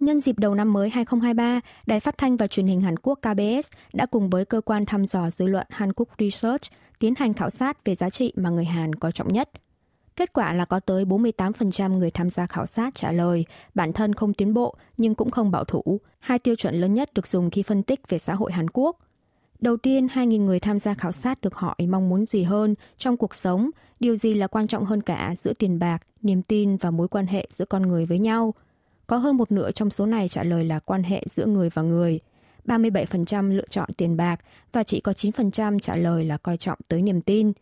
Nhân 0.00 0.20
dịp 0.20 0.38
đầu 0.38 0.54
năm 0.54 0.72
mới 0.72 0.90
2023, 0.90 1.60
Đài 1.86 2.00
Phát 2.00 2.18
thanh 2.18 2.36
và 2.36 2.46
Truyền 2.46 2.66
hình 2.66 2.80
Hàn 2.80 2.94
Quốc 3.02 3.18
KBS 3.22 3.68
đã 3.92 4.06
cùng 4.06 4.30
với 4.30 4.44
cơ 4.44 4.60
quan 4.60 4.86
thăm 4.86 5.04
dò 5.04 5.30
dư 5.30 5.46
luận 5.46 5.66
Hàn 5.70 5.92
Quốc 5.92 6.08
Research 6.18 6.62
tiến 6.98 7.14
hành 7.18 7.34
khảo 7.34 7.50
sát 7.50 7.84
về 7.84 7.94
giá 7.94 8.10
trị 8.10 8.32
mà 8.36 8.50
người 8.50 8.64
Hàn 8.64 8.94
coi 8.94 9.12
trọng 9.12 9.32
nhất. 9.32 9.50
Kết 10.16 10.32
quả 10.32 10.52
là 10.52 10.64
có 10.64 10.80
tới 10.80 11.04
48% 11.04 11.98
người 11.98 12.10
tham 12.10 12.30
gia 12.30 12.46
khảo 12.46 12.66
sát 12.66 12.94
trả 12.94 13.12
lời 13.12 13.44
bản 13.74 13.92
thân 13.92 14.14
không 14.14 14.34
tiến 14.34 14.54
bộ 14.54 14.74
nhưng 14.96 15.14
cũng 15.14 15.30
không 15.30 15.50
bảo 15.50 15.64
thủ, 15.64 16.00
hai 16.18 16.38
tiêu 16.38 16.56
chuẩn 16.56 16.74
lớn 16.74 16.94
nhất 16.94 17.14
được 17.14 17.26
dùng 17.26 17.50
khi 17.50 17.62
phân 17.62 17.82
tích 17.82 18.08
về 18.08 18.18
xã 18.18 18.34
hội 18.34 18.52
Hàn 18.52 18.70
Quốc. 18.70 18.98
Đầu 19.58 19.76
tiên, 19.76 20.06
2.000 20.06 20.44
người 20.44 20.60
tham 20.60 20.78
gia 20.78 20.94
khảo 20.94 21.12
sát 21.12 21.40
được 21.40 21.54
hỏi 21.54 21.76
mong 21.88 22.08
muốn 22.08 22.26
gì 22.26 22.42
hơn 22.42 22.74
trong 22.98 23.16
cuộc 23.16 23.34
sống, 23.34 23.70
điều 24.00 24.16
gì 24.16 24.34
là 24.34 24.46
quan 24.46 24.66
trọng 24.66 24.84
hơn 24.84 25.02
cả 25.02 25.34
giữa 25.38 25.52
tiền 25.52 25.78
bạc, 25.78 25.98
niềm 26.22 26.42
tin 26.42 26.76
và 26.76 26.90
mối 26.90 27.08
quan 27.08 27.26
hệ 27.26 27.48
giữa 27.50 27.64
con 27.64 27.82
người 27.82 28.06
với 28.06 28.18
nhau– 28.18 28.54
có 29.10 29.16
hơn 29.16 29.36
một 29.36 29.52
nửa 29.52 29.70
trong 29.70 29.90
số 29.90 30.06
này 30.06 30.28
trả 30.28 30.42
lời 30.42 30.64
là 30.64 30.78
quan 30.78 31.02
hệ 31.02 31.22
giữa 31.34 31.46
người 31.46 31.70
và 31.70 31.82
người. 31.82 32.20
37% 32.66 33.50
lựa 33.50 33.66
chọn 33.70 33.88
tiền 33.96 34.16
bạc 34.16 34.40
và 34.72 34.82
chỉ 34.82 35.00
có 35.00 35.12
9% 35.12 35.78
trả 35.78 35.96
lời 35.96 36.24
là 36.24 36.36
coi 36.36 36.56
trọng 36.56 36.78
tới 36.88 37.02
niềm 37.02 37.20
tin. 37.20 37.52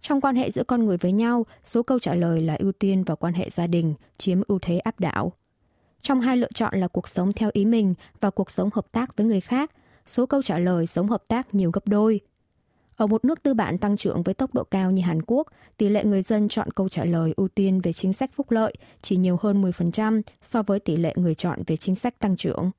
Trong 0.00 0.20
quan 0.20 0.36
hệ 0.36 0.50
giữa 0.50 0.64
con 0.64 0.86
người 0.86 0.96
với 0.96 1.12
nhau, 1.12 1.46
số 1.64 1.82
câu 1.82 1.98
trả 1.98 2.14
lời 2.14 2.42
là 2.42 2.56
ưu 2.58 2.72
tiên 2.72 3.04
vào 3.04 3.16
quan 3.16 3.34
hệ 3.34 3.50
gia 3.50 3.66
đình, 3.66 3.94
chiếm 4.18 4.40
ưu 4.48 4.58
thế 4.62 4.78
áp 4.78 5.00
đảo. 5.00 5.32
Trong 6.02 6.20
hai 6.20 6.36
lựa 6.36 6.52
chọn 6.54 6.80
là 6.80 6.88
cuộc 6.88 7.08
sống 7.08 7.32
theo 7.32 7.50
ý 7.52 7.64
mình 7.64 7.94
và 8.20 8.30
cuộc 8.30 8.50
sống 8.50 8.70
hợp 8.72 8.86
tác 8.92 9.16
với 9.16 9.26
người 9.26 9.40
khác, 9.40 9.70
số 10.06 10.26
câu 10.26 10.42
trả 10.42 10.58
lời 10.58 10.86
sống 10.86 11.08
hợp 11.08 11.22
tác 11.28 11.54
nhiều 11.54 11.70
gấp 11.70 11.88
đôi. 11.88 12.20
Ở 13.00 13.06
một 13.06 13.24
nước 13.24 13.42
tư 13.42 13.54
bản 13.54 13.78
tăng 13.78 13.96
trưởng 13.96 14.22
với 14.22 14.34
tốc 14.34 14.54
độ 14.54 14.64
cao 14.64 14.90
như 14.90 15.02
Hàn 15.02 15.22
Quốc, 15.26 15.46
tỷ 15.76 15.88
lệ 15.88 16.04
người 16.04 16.22
dân 16.22 16.48
chọn 16.48 16.70
câu 16.70 16.88
trả 16.88 17.04
lời 17.04 17.34
ưu 17.36 17.48
tiên 17.48 17.80
về 17.80 17.92
chính 17.92 18.12
sách 18.12 18.30
phúc 18.34 18.50
lợi 18.50 18.74
chỉ 19.02 19.16
nhiều 19.16 19.38
hơn 19.40 19.62
10% 19.62 20.22
so 20.42 20.62
với 20.62 20.80
tỷ 20.80 20.96
lệ 20.96 21.12
người 21.16 21.34
chọn 21.34 21.58
về 21.66 21.76
chính 21.76 21.94
sách 21.94 22.18
tăng 22.18 22.36
trưởng. 22.36 22.70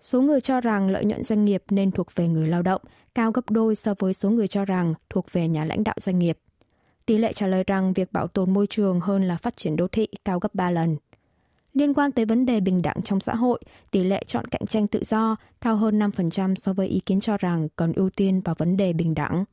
Số 0.00 0.20
người 0.20 0.40
cho 0.40 0.60
rằng 0.60 0.90
lợi 0.90 1.04
nhuận 1.04 1.22
doanh 1.22 1.44
nghiệp 1.44 1.62
nên 1.70 1.90
thuộc 1.90 2.06
về 2.14 2.28
người 2.28 2.48
lao 2.48 2.62
động, 2.62 2.82
cao 3.14 3.32
gấp 3.32 3.50
đôi 3.50 3.74
so 3.74 3.94
với 3.98 4.14
số 4.14 4.30
người 4.30 4.48
cho 4.48 4.64
rằng 4.64 4.94
thuộc 5.10 5.32
về 5.32 5.48
nhà 5.48 5.64
lãnh 5.64 5.84
đạo 5.84 5.96
doanh 6.00 6.18
nghiệp. 6.18 6.38
Tỷ 7.06 7.18
lệ 7.18 7.32
trả 7.32 7.46
lời 7.46 7.64
rằng 7.66 7.92
việc 7.92 8.12
bảo 8.12 8.26
tồn 8.26 8.54
môi 8.54 8.66
trường 8.66 9.00
hơn 9.00 9.28
là 9.28 9.36
phát 9.36 9.56
triển 9.56 9.76
đô 9.76 9.88
thị 9.88 10.08
cao 10.24 10.38
gấp 10.38 10.54
3 10.54 10.70
lần. 10.70 10.96
Liên 11.80 11.94
quan 11.94 12.12
tới 12.12 12.24
vấn 12.24 12.46
đề 12.46 12.60
bình 12.60 12.82
đẳng 12.82 13.02
trong 13.04 13.20
xã 13.20 13.34
hội, 13.34 13.60
tỷ 13.90 14.04
lệ 14.04 14.22
chọn 14.26 14.46
cạnh 14.46 14.66
tranh 14.66 14.86
tự 14.86 15.04
do 15.04 15.36
cao 15.60 15.76
hơn 15.76 15.98
5% 15.98 16.54
so 16.54 16.72
với 16.72 16.88
ý 16.88 17.00
kiến 17.06 17.20
cho 17.20 17.36
rằng 17.36 17.68
cần 17.76 17.92
ưu 17.92 18.10
tiên 18.10 18.40
vào 18.40 18.54
vấn 18.58 18.76
đề 18.76 18.92
bình 18.92 19.14
đẳng. 19.14 19.44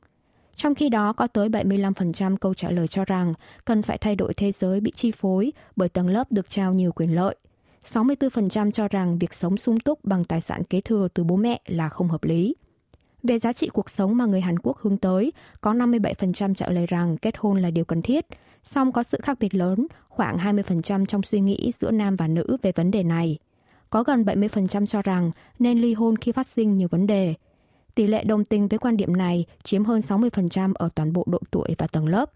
Trong 0.56 0.74
khi 0.74 0.88
đó, 0.88 1.12
có 1.12 1.26
tới 1.26 1.48
75% 1.48 2.36
câu 2.36 2.54
trả 2.54 2.70
lời 2.70 2.88
cho 2.88 3.04
rằng 3.04 3.34
cần 3.64 3.82
phải 3.82 3.98
thay 3.98 4.16
đổi 4.16 4.34
thế 4.34 4.52
giới 4.52 4.80
bị 4.80 4.92
chi 4.96 5.10
phối 5.10 5.52
bởi 5.76 5.88
tầng 5.88 6.08
lớp 6.08 6.32
được 6.32 6.50
trao 6.50 6.74
nhiều 6.74 6.92
quyền 6.92 7.14
lợi. 7.14 7.36
64% 7.92 8.70
cho 8.70 8.88
rằng 8.88 9.18
việc 9.18 9.34
sống 9.34 9.56
sung 9.56 9.80
túc 9.80 10.04
bằng 10.04 10.24
tài 10.24 10.40
sản 10.40 10.64
kế 10.64 10.80
thừa 10.80 11.08
từ 11.14 11.24
bố 11.24 11.36
mẹ 11.36 11.60
là 11.66 11.88
không 11.88 12.08
hợp 12.08 12.24
lý. 12.24 12.54
Về 13.22 13.38
giá 13.38 13.52
trị 13.52 13.68
cuộc 13.68 13.90
sống 13.90 14.16
mà 14.16 14.26
người 14.26 14.40
Hàn 14.40 14.58
Quốc 14.58 14.78
hướng 14.78 14.96
tới, 14.96 15.32
có 15.60 15.72
57% 15.72 16.54
trả 16.54 16.68
lời 16.68 16.86
rằng 16.86 17.16
kết 17.16 17.34
hôn 17.38 17.62
là 17.62 17.70
điều 17.70 17.84
cần 17.84 18.02
thiết, 18.02 18.26
song 18.64 18.92
có 18.92 19.02
sự 19.02 19.18
khác 19.22 19.38
biệt 19.40 19.54
lớn, 19.54 19.86
khoảng 20.08 20.36
20% 20.36 21.04
trong 21.06 21.22
suy 21.22 21.40
nghĩ 21.40 21.72
giữa 21.80 21.90
nam 21.90 22.16
và 22.16 22.28
nữ 22.28 22.56
về 22.62 22.72
vấn 22.72 22.90
đề 22.90 23.02
này. 23.02 23.38
Có 23.90 24.02
gần 24.02 24.22
70% 24.22 24.86
cho 24.86 25.02
rằng 25.02 25.30
nên 25.58 25.78
ly 25.78 25.94
hôn 25.94 26.16
khi 26.16 26.32
phát 26.32 26.46
sinh 26.46 26.76
nhiều 26.76 26.88
vấn 26.90 27.06
đề, 27.06 27.34
Tỷ 27.98 28.06
lệ 28.06 28.24
đồng 28.24 28.44
tình 28.44 28.68
với 28.68 28.78
quan 28.78 28.96
điểm 28.96 29.16
này 29.16 29.46
chiếm 29.62 29.84
hơn 29.84 30.00
60% 30.00 30.72
ở 30.74 30.88
toàn 30.94 31.12
bộ 31.12 31.24
độ 31.26 31.38
tuổi 31.50 31.74
và 31.78 31.86
tầng 31.86 32.06
lớp. 32.06 32.32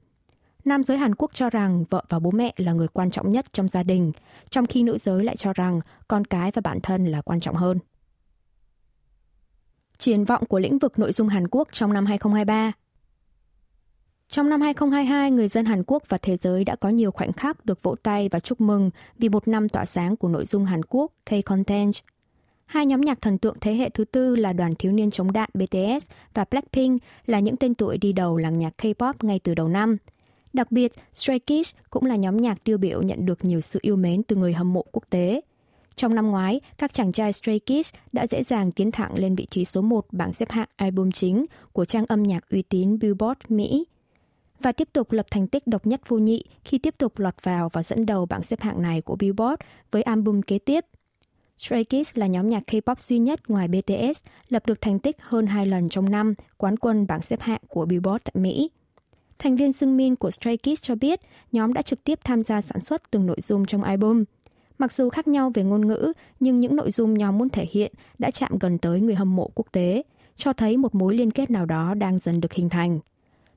Nam 0.65 0.83
giới 0.83 0.99
Hàn 0.99 1.15
Quốc 1.15 1.31
cho 1.35 1.51
rằng 1.51 1.85
vợ 1.91 2.05
và 2.09 2.19
bố 2.19 2.31
mẹ 2.31 2.53
là 2.57 2.73
người 2.73 2.89
quan 2.89 3.11
trọng 3.11 3.33
nhất 3.33 3.53
trong 3.53 3.69
gia 3.69 3.83
đình, 3.83 4.13
trong 4.51 4.67
khi 4.67 4.83
nữ 4.83 4.99
giới 4.99 5.25
lại 5.25 5.37
cho 5.37 5.53
rằng 5.53 5.81
con 6.09 6.25
cái 6.25 6.51
và 6.55 6.63
bản 6.65 6.81
thân 6.81 7.07
là 7.07 7.23
quan 7.23 7.41
trọng 7.41 7.55
hơn. 7.55 7.79
Triển 10.03 10.25
vọng 10.25 10.45
của 10.49 10.59
lĩnh 10.59 10.79
vực 10.79 10.99
nội 10.99 11.13
dung 11.13 11.29
Hàn 11.29 11.49
Quốc 11.51 11.69
trong 11.73 11.93
năm 11.93 12.07
2023 12.07 12.73
Trong 14.29 14.49
năm 14.49 14.61
2022, 14.61 15.31
người 15.31 15.49
dân 15.49 15.65
Hàn 15.65 15.83
Quốc 15.87 16.03
và 16.09 16.19
thế 16.19 16.37
giới 16.37 16.65
đã 16.65 16.77
có 16.77 16.89
nhiều 16.89 17.11
khoảnh 17.11 17.33
khắc 17.33 17.67
được 17.67 17.83
vỗ 17.83 17.95
tay 18.03 18.29
và 18.29 18.41
chúc 18.41 18.61
mừng 18.61 18.91
vì 19.19 19.29
một 19.29 19.49
năm 19.49 19.69
tỏa 19.69 19.85
sáng 19.85 20.17
của 20.17 20.29
nội 20.29 20.47
dung 20.47 20.65
Hàn 20.65 20.81
Quốc 20.89 21.13
K-Content– 21.27 21.93
Hai 22.67 22.87
nhóm 22.87 23.01
nhạc 23.01 23.21
thần 23.21 23.39
tượng 23.39 23.57
thế 23.61 23.75
hệ 23.75 23.89
thứ 23.89 24.05
tư 24.05 24.37
là 24.37 24.53
đoàn 24.53 24.75
thiếu 24.75 24.93
niên 24.93 25.11
chống 25.11 25.33
đạn 25.33 25.51
BTS 25.55 26.07
và 26.35 26.45
Blackpink 26.51 27.03
là 27.27 27.41
những 27.41 27.57
tên 27.57 27.75
tuổi 27.75 27.99
đi 27.99 28.13
đầu 28.13 28.37
làng 28.37 28.59
nhạc 28.59 28.75
K-pop 28.83 29.15
ngay 29.23 29.39
từ 29.39 29.55
đầu 29.55 29.69
năm. 29.69 29.97
Đặc 30.53 30.73
biệt, 30.73 30.93
Stray 31.15 31.39
Kids 31.39 31.75
cũng 31.91 32.05
là 32.05 32.17
nhóm 32.17 32.37
nhạc 32.37 32.65
tiêu 32.65 32.79
biểu 32.79 33.03
nhận 33.03 33.27
được 33.27 33.45
nhiều 33.45 33.61
sự 33.61 33.79
yêu 33.83 33.97
mến 33.97 34.23
từ 34.23 34.37
người 34.37 34.53
hâm 34.53 34.73
mộ 34.73 34.85
quốc 34.93 35.03
tế. 35.11 35.41
Trong 35.97 36.15
năm 36.15 36.31
ngoái, 36.31 36.61
các 36.79 36.95
chàng 36.95 37.13
trai 37.13 37.33
Stray 37.33 37.61
Kids 37.61 37.95
đã 38.13 38.27
dễ 38.27 38.43
dàng 38.43 38.73
tiến 38.73 38.91
thẳng 38.91 39.19
lên 39.19 39.35
vị 39.35 39.47
trí 39.51 39.65
số 39.65 39.81
1 39.81 40.07
bảng 40.13 40.33
xếp 40.33 40.51
hạng 40.51 40.69
album 40.77 41.11
chính 41.11 41.47
của 41.73 41.85
trang 41.85 42.07
âm 42.07 42.23
nhạc 42.23 42.49
uy 42.51 42.63
tín 42.63 42.99
Billboard 42.99 43.41
Mỹ 43.49 43.87
và 44.61 44.73
tiếp 44.73 44.89
tục 44.93 45.13
lập 45.13 45.27
thành 45.31 45.47
tích 45.47 45.67
độc 45.67 45.87
nhất 45.87 46.01
vô 46.09 46.19
nhị 46.19 46.45
khi 46.65 46.79
tiếp 46.79 46.95
tục 46.99 47.19
lọt 47.19 47.35
vào 47.43 47.69
và 47.73 47.83
dẫn 47.83 48.07
đầu 48.07 48.27
bảng 48.27 48.43
xếp 48.43 48.61
hạng 48.61 48.83
này 48.83 49.01
của 49.01 49.17
Billboard 49.17 49.63
với 49.91 50.03
album 50.03 50.41
kế 50.41 50.59
tiếp 50.59 50.85
Stray 51.59 51.85
Kids 51.85 52.11
là 52.15 52.27
nhóm 52.27 52.49
nhạc 52.49 52.63
K-pop 52.67 52.95
duy 52.99 53.19
nhất 53.19 53.51
ngoài 53.51 53.69
BTS 53.69 54.25
lập 54.49 54.67
được 54.67 54.81
thành 54.81 54.99
tích 54.99 55.17
hơn 55.21 55.47
hai 55.47 55.67
lần 55.67 55.89
trong 55.89 56.11
năm 56.11 56.35
quán 56.57 56.77
quân 56.77 57.07
bảng 57.07 57.23
xếp 57.23 57.41
hạng 57.41 57.61
của 57.69 57.87
Billboard 57.87 58.23
tại 58.25 58.43
Mỹ. 58.43 58.71
Thành 59.39 59.57
viên 59.57 59.73
Sungmin 59.73 60.17
của 60.17 60.31
Stray 60.31 60.57
Kids 60.57 60.83
cho 60.83 60.95
biết 60.95 61.21
nhóm 61.53 61.73
đã 61.73 61.83
trực 61.83 62.05
tiếp 62.05 62.19
tham 62.25 62.43
gia 62.43 62.61
sản 62.61 62.81
xuất 62.81 63.11
từng 63.11 63.27
nội 63.27 63.41
dung 63.41 63.67
trong 63.67 63.83
album. 63.83 64.25
Mặc 64.79 64.93
dù 64.93 65.11
khác 65.11 65.29
nhau 65.29 65.51
về 65.55 65.63
ngôn 65.63 65.87
ngữ, 65.87 66.13
nhưng 66.41 66.61
những 66.61 66.77
nội 66.77 66.91
dung 66.91 67.19
nhóm 67.19 67.39
muốn 67.39 67.49
thể 67.49 67.67
hiện 67.71 67.93
đã 68.19 68.31
chạm 68.31 68.59
gần 68.59 68.79
tới 68.79 69.01
người 69.01 69.15
hâm 69.15 69.37
mộ 69.37 69.51
quốc 69.55 69.67
tế, 69.73 70.03
cho 70.37 70.53
thấy 70.53 70.77
một 70.77 70.95
mối 70.95 71.15
liên 71.15 71.31
kết 71.31 71.51
nào 71.51 71.67
đó 71.67 71.95
đang 71.95 72.19
dần 72.19 72.41
được 72.41 72.53
hình 72.53 72.69
thành. 72.69 73.01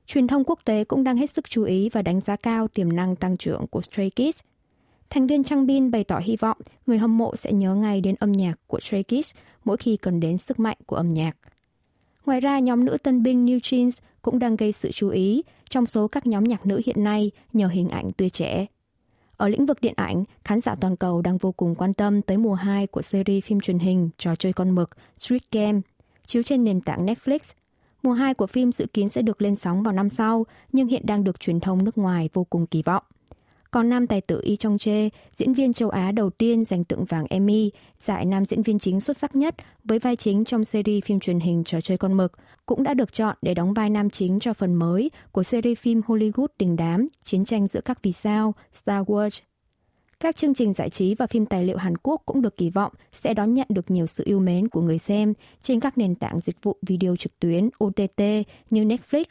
Truyền 0.06 0.26
thông 0.26 0.44
quốc 0.44 0.58
tế 0.64 0.84
cũng 0.84 1.04
đang 1.04 1.16
hết 1.16 1.30
sức 1.30 1.50
chú 1.50 1.64
ý 1.64 1.88
và 1.88 2.02
đánh 2.02 2.20
giá 2.20 2.36
cao 2.36 2.68
tiềm 2.68 2.96
năng 2.96 3.16
tăng 3.16 3.36
trưởng 3.36 3.66
của 3.66 3.80
Stray 3.80 4.10
Kids– 4.10 4.40
Thành 5.10 5.26
viên 5.26 5.44
Trang 5.44 5.66
Bin 5.66 5.90
bày 5.90 6.04
tỏ 6.04 6.18
hy 6.18 6.36
vọng 6.36 6.58
người 6.86 6.98
hâm 6.98 7.18
mộ 7.18 7.36
sẽ 7.36 7.52
nhớ 7.52 7.74
ngay 7.74 8.00
đến 8.00 8.14
âm 8.18 8.32
nhạc 8.32 8.54
của 8.66 8.80
Stray 8.80 9.02
Kids 9.02 9.34
mỗi 9.64 9.76
khi 9.76 9.96
cần 9.96 10.20
đến 10.20 10.38
sức 10.38 10.58
mạnh 10.58 10.76
của 10.86 10.96
âm 10.96 11.08
nhạc. 11.08 11.36
Ngoài 12.26 12.40
ra, 12.40 12.58
nhóm 12.58 12.84
nữ 12.84 12.96
tân 13.02 13.22
binh 13.22 13.46
New 13.46 13.58
Jeans 13.58 13.90
cũng 14.22 14.38
đang 14.38 14.56
gây 14.56 14.72
sự 14.72 14.92
chú 14.92 15.08
ý 15.08 15.42
trong 15.70 15.86
số 15.86 16.08
các 16.08 16.26
nhóm 16.26 16.44
nhạc 16.44 16.66
nữ 16.66 16.80
hiện 16.86 17.04
nay 17.04 17.30
nhờ 17.52 17.66
hình 17.66 17.88
ảnh 17.88 18.12
tươi 18.12 18.30
trẻ. 18.30 18.66
Ở 19.36 19.48
lĩnh 19.48 19.66
vực 19.66 19.80
điện 19.80 19.94
ảnh, 19.96 20.24
khán 20.44 20.60
giả 20.60 20.74
toàn 20.80 20.96
cầu 20.96 21.22
đang 21.22 21.38
vô 21.38 21.52
cùng 21.52 21.74
quan 21.74 21.94
tâm 21.94 22.22
tới 22.22 22.36
mùa 22.36 22.54
2 22.54 22.86
của 22.86 23.02
series 23.02 23.44
phim 23.44 23.60
truyền 23.60 23.78
hình 23.78 24.10
trò 24.18 24.34
chơi 24.34 24.52
con 24.52 24.70
mực 24.70 24.90
Street 25.18 25.42
Game, 25.52 25.80
chiếu 26.26 26.42
trên 26.42 26.64
nền 26.64 26.80
tảng 26.80 27.06
Netflix. 27.06 27.38
Mùa 28.02 28.12
2 28.12 28.34
của 28.34 28.46
phim 28.46 28.72
dự 28.72 28.86
kiến 28.92 29.08
sẽ 29.08 29.22
được 29.22 29.42
lên 29.42 29.56
sóng 29.56 29.82
vào 29.82 29.94
năm 29.94 30.10
sau, 30.10 30.46
nhưng 30.72 30.88
hiện 30.88 31.06
đang 31.06 31.24
được 31.24 31.40
truyền 31.40 31.60
thông 31.60 31.84
nước 31.84 31.98
ngoài 31.98 32.28
vô 32.32 32.44
cùng 32.44 32.66
kỳ 32.66 32.82
vọng. 32.82 33.02
Còn 33.70 33.88
nam 33.88 34.06
tài 34.06 34.20
tử 34.20 34.40
Y 34.42 34.56
Chong 34.56 34.78
Che, 34.78 35.08
diễn 35.36 35.52
viên 35.52 35.72
châu 35.72 35.90
Á 35.90 36.12
đầu 36.12 36.30
tiên 36.30 36.64
giành 36.64 36.84
tượng 36.84 37.04
vàng 37.04 37.26
Emmy, 37.30 37.70
giải 37.98 38.24
nam 38.24 38.44
diễn 38.44 38.62
viên 38.62 38.78
chính 38.78 39.00
xuất 39.00 39.16
sắc 39.16 39.36
nhất 39.36 39.54
với 39.84 39.98
vai 39.98 40.16
chính 40.16 40.44
trong 40.44 40.64
series 40.64 41.04
phim 41.04 41.20
truyền 41.20 41.40
hình 41.40 41.64
trò 41.64 41.80
chơi 41.80 41.98
con 41.98 42.16
mực, 42.16 42.32
cũng 42.66 42.82
đã 42.82 42.94
được 42.94 43.12
chọn 43.12 43.36
để 43.42 43.54
đóng 43.54 43.74
vai 43.74 43.90
nam 43.90 44.10
chính 44.10 44.40
cho 44.40 44.52
phần 44.52 44.74
mới 44.74 45.10
của 45.32 45.42
series 45.42 45.78
phim 45.78 46.00
Hollywood 46.06 46.48
đình 46.58 46.76
đám 46.76 47.08
Chiến 47.24 47.44
tranh 47.44 47.66
giữa 47.66 47.80
các 47.80 48.02
vì 48.02 48.12
sao 48.12 48.54
Star 48.72 49.06
Wars. 49.06 49.40
Các 50.20 50.36
chương 50.36 50.54
trình 50.54 50.74
giải 50.74 50.90
trí 50.90 51.14
và 51.14 51.26
phim 51.26 51.46
tài 51.46 51.64
liệu 51.64 51.76
Hàn 51.76 51.96
Quốc 51.96 52.22
cũng 52.26 52.42
được 52.42 52.56
kỳ 52.56 52.70
vọng 52.70 52.92
sẽ 53.12 53.34
đón 53.34 53.54
nhận 53.54 53.66
được 53.70 53.90
nhiều 53.90 54.06
sự 54.06 54.24
yêu 54.26 54.40
mến 54.40 54.68
của 54.68 54.80
người 54.80 54.98
xem 54.98 55.34
trên 55.62 55.80
các 55.80 55.98
nền 55.98 56.14
tảng 56.14 56.40
dịch 56.40 56.62
vụ 56.62 56.76
video 56.82 57.16
trực 57.16 57.40
tuyến 57.40 57.68
OTT 57.84 58.20
như 58.70 58.84
Netflix. 58.84 59.24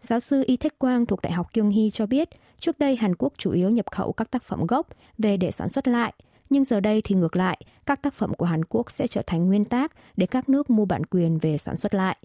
Giáo 0.00 0.20
sư 0.20 0.44
Y 0.46 0.56
Thích 0.56 0.78
Quang 0.78 1.06
thuộc 1.06 1.22
Đại 1.22 1.32
học 1.32 1.46
Kyung 1.52 1.70
Hee 1.70 1.90
cho 1.90 2.06
biết, 2.06 2.28
trước 2.60 2.78
đây 2.78 2.96
Hàn 2.96 3.14
Quốc 3.14 3.32
chủ 3.38 3.52
yếu 3.52 3.70
nhập 3.70 3.86
khẩu 3.90 4.12
các 4.12 4.30
tác 4.30 4.42
phẩm 4.42 4.66
gốc 4.66 4.86
về 5.18 5.36
để 5.36 5.50
sản 5.50 5.68
xuất 5.68 5.88
lại, 5.88 6.12
nhưng 6.50 6.64
giờ 6.64 6.80
đây 6.80 7.02
thì 7.04 7.14
ngược 7.14 7.36
lại, 7.36 7.60
các 7.86 8.02
tác 8.02 8.14
phẩm 8.14 8.34
của 8.34 8.46
Hàn 8.46 8.64
Quốc 8.64 8.90
sẽ 8.90 9.06
trở 9.06 9.22
thành 9.26 9.46
nguyên 9.46 9.64
tác 9.64 9.92
để 10.16 10.26
các 10.26 10.48
nước 10.48 10.70
mua 10.70 10.84
bản 10.84 11.06
quyền 11.06 11.38
về 11.38 11.58
sản 11.58 11.76
xuất 11.76 11.94
lại. 11.94 12.16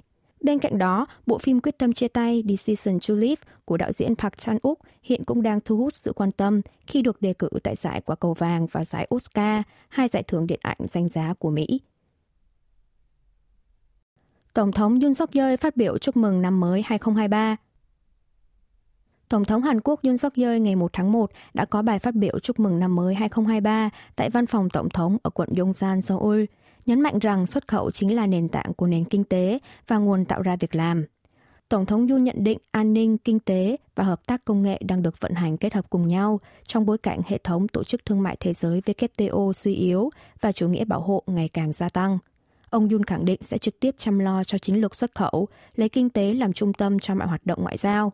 Bên 0.42 0.60
cạnh 0.60 0.77
đó, 0.77 1.08
bộ 1.25 1.38
phim 1.38 1.62
Quyết 1.62 1.77
tâm 1.77 1.94
chia 1.94 2.08
tay 2.08 2.44
Decision 2.50 3.00
to 3.08 3.13
Live, 3.13 3.42
của 3.65 3.77
đạo 3.77 3.92
diễn 3.92 4.15
Park 4.15 4.34
Chan-wook 4.34 4.75
hiện 5.03 5.25
cũng 5.25 5.42
đang 5.42 5.60
thu 5.65 5.77
hút 5.77 5.94
sự 5.94 6.13
quan 6.13 6.32
tâm 6.32 6.62
khi 6.88 7.01
được 7.01 7.22
đề 7.22 7.34
cử 7.34 7.50
tại 7.63 7.75
giải 7.75 8.01
Quả 8.01 8.15
cầu 8.15 8.34
vàng 8.34 8.68
và 8.72 8.86
giải 8.86 9.08
Oscar, 9.15 9.62
hai 9.89 10.08
giải 10.08 10.24
thưởng 10.24 10.48
điện 10.48 10.60
ảnh 10.63 10.77
danh 10.94 11.10
giá 11.10 11.34
của 11.39 11.50
Mỹ. 11.50 11.80
Tổng 14.53 14.72
thống 14.72 15.00
Yoon 15.00 15.13
suk 15.13 15.31
yeol 15.31 15.55
phát 15.55 15.77
biểu 15.77 15.98
chúc 15.98 16.17
mừng 16.17 16.41
năm 16.41 16.60
mới 16.60 16.81
2023. 16.86 17.55
Tổng 19.29 19.45
thống 19.45 19.62
Hàn 19.62 19.81
Quốc 19.81 20.00
Yoon 20.03 20.17
suk 20.17 20.33
yeol 20.36 20.57
ngày 20.60 20.75
1 20.75 20.93
tháng 20.93 21.12
1 21.12 21.31
đã 21.53 21.65
có 21.65 21.81
bài 21.81 22.00
phát 22.00 22.15
biểu 22.15 22.39
chúc 22.39 22.60
mừng 22.60 22.79
năm 22.79 22.95
mới 22.95 23.15
2023 23.15 23.89
tại 24.15 24.29
văn 24.29 24.45
phòng 24.45 24.69
tổng 24.69 24.89
thống 24.89 25.17
ở 25.24 25.29
quận 25.29 25.50
Yongsan, 25.57 26.01
Seoul– 26.01 26.43
nhấn 26.86 27.01
mạnh 27.01 27.19
rằng 27.19 27.45
xuất 27.45 27.67
khẩu 27.67 27.91
chính 27.91 28.15
là 28.15 28.27
nền 28.27 28.50
tảng 28.50 28.74
của 28.74 28.88
nền 28.88 29.05
kinh 29.05 29.24
tế 29.24 29.60
và 29.88 29.98
nguồn 29.98 30.25
tạo 30.25 30.41
ra 30.41 30.55
việc 30.55 30.75
làm. 30.75 31.05
Tổng 31.69 31.86
thống 31.86 32.07
Yoon 32.07 32.24
nhận 32.24 32.43
định 32.43 32.57
an 32.72 32.93
ninh, 32.93 33.17
kinh 33.17 33.39
tế 33.39 33.77
và 33.95 34.03
hợp 34.03 34.27
tác 34.27 34.45
công 34.45 34.63
nghệ 34.63 34.81
đang 34.86 35.01
được 35.01 35.19
vận 35.19 35.33
hành 35.33 35.57
kết 35.57 35.74
hợp 35.74 35.89
cùng 35.89 36.07
nhau 36.07 36.39
trong 36.67 36.86
bối 36.86 36.98
cảnh 36.98 37.22
hệ 37.25 37.38
thống 37.38 37.67
Tổ 37.67 37.83
chức 37.83 38.05
Thương 38.05 38.22
mại 38.24 38.38
Thế 38.39 38.53
giới 38.53 38.81
WTO 38.81 39.53
suy 39.53 39.75
yếu 39.75 40.10
và 40.41 40.51
chủ 40.51 40.67
nghĩa 40.67 40.86
bảo 40.86 41.01
hộ 41.01 41.24
ngày 41.27 41.50
càng 41.53 41.74
gia 41.74 41.89
tăng. 41.89 42.17
Ông 42.74 42.89
Yun 42.89 43.03
khẳng 43.03 43.25
định 43.25 43.42
sẽ 43.42 43.58
trực 43.58 43.80
tiếp 43.80 43.96
chăm 43.98 44.20
lo 44.20 44.44
cho 44.44 44.58
chiến 44.58 44.75
lược 44.75 44.96
xuất 44.96 45.15
khẩu, 45.15 45.48
lấy 45.75 45.89
kinh 45.89 46.10
tế 46.10 46.34
làm 46.34 46.53
trung 46.53 46.74
tâm 46.74 47.00
cho 47.00 47.15
mọi 47.15 47.27
hoạt 47.27 47.46
động 47.46 47.62
ngoại 47.63 47.77
giao. 47.77 48.13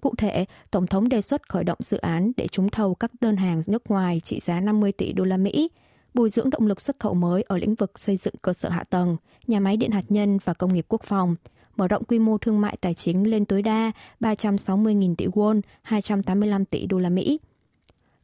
Cụ 0.00 0.14
thể, 0.18 0.44
Tổng 0.70 0.86
thống 0.86 1.08
đề 1.08 1.20
xuất 1.20 1.48
khởi 1.48 1.64
động 1.64 1.78
dự 1.80 1.96
án 1.96 2.32
để 2.36 2.48
trúng 2.48 2.68
thầu 2.68 2.94
các 2.94 3.10
đơn 3.20 3.36
hàng 3.36 3.62
nước 3.66 3.90
ngoài 3.90 4.20
trị 4.24 4.40
giá 4.40 4.60
50 4.60 4.92
tỷ 4.92 5.12
đô 5.12 5.24
la 5.24 5.36
Mỹ, 5.36 5.70
bồi 6.14 6.30
dưỡng 6.30 6.50
động 6.50 6.66
lực 6.66 6.80
xuất 6.80 6.96
khẩu 6.98 7.14
mới 7.14 7.42
ở 7.42 7.58
lĩnh 7.58 7.74
vực 7.74 7.98
xây 7.98 8.16
dựng 8.16 8.34
cơ 8.42 8.52
sở 8.52 8.68
hạ 8.68 8.84
tầng, 8.90 9.16
nhà 9.46 9.60
máy 9.60 9.76
điện 9.76 9.90
hạt 9.90 10.04
nhân 10.08 10.38
và 10.44 10.54
công 10.54 10.74
nghiệp 10.74 10.86
quốc 10.88 11.02
phòng, 11.04 11.34
mở 11.76 11.88
rộng 11.88 12.04
quy 12.04 12.18
mô 12.18 12.38
thương 12.38 12.60
mại 12.60 12.76
tài 12.80 12.94
chính 12.94 13.30
lên 13.30 13.44
tối 13.44 13.62
đa 13.62 13.92
360.000 14.20 15.14
tỷ 15.14 15.26
won, 15.26 15.60
285 15.82 16.64
tỷ 16.64 16.86
đô 16.86 16.98
la 16.98 17.08
Mỹ. 17.08 17.40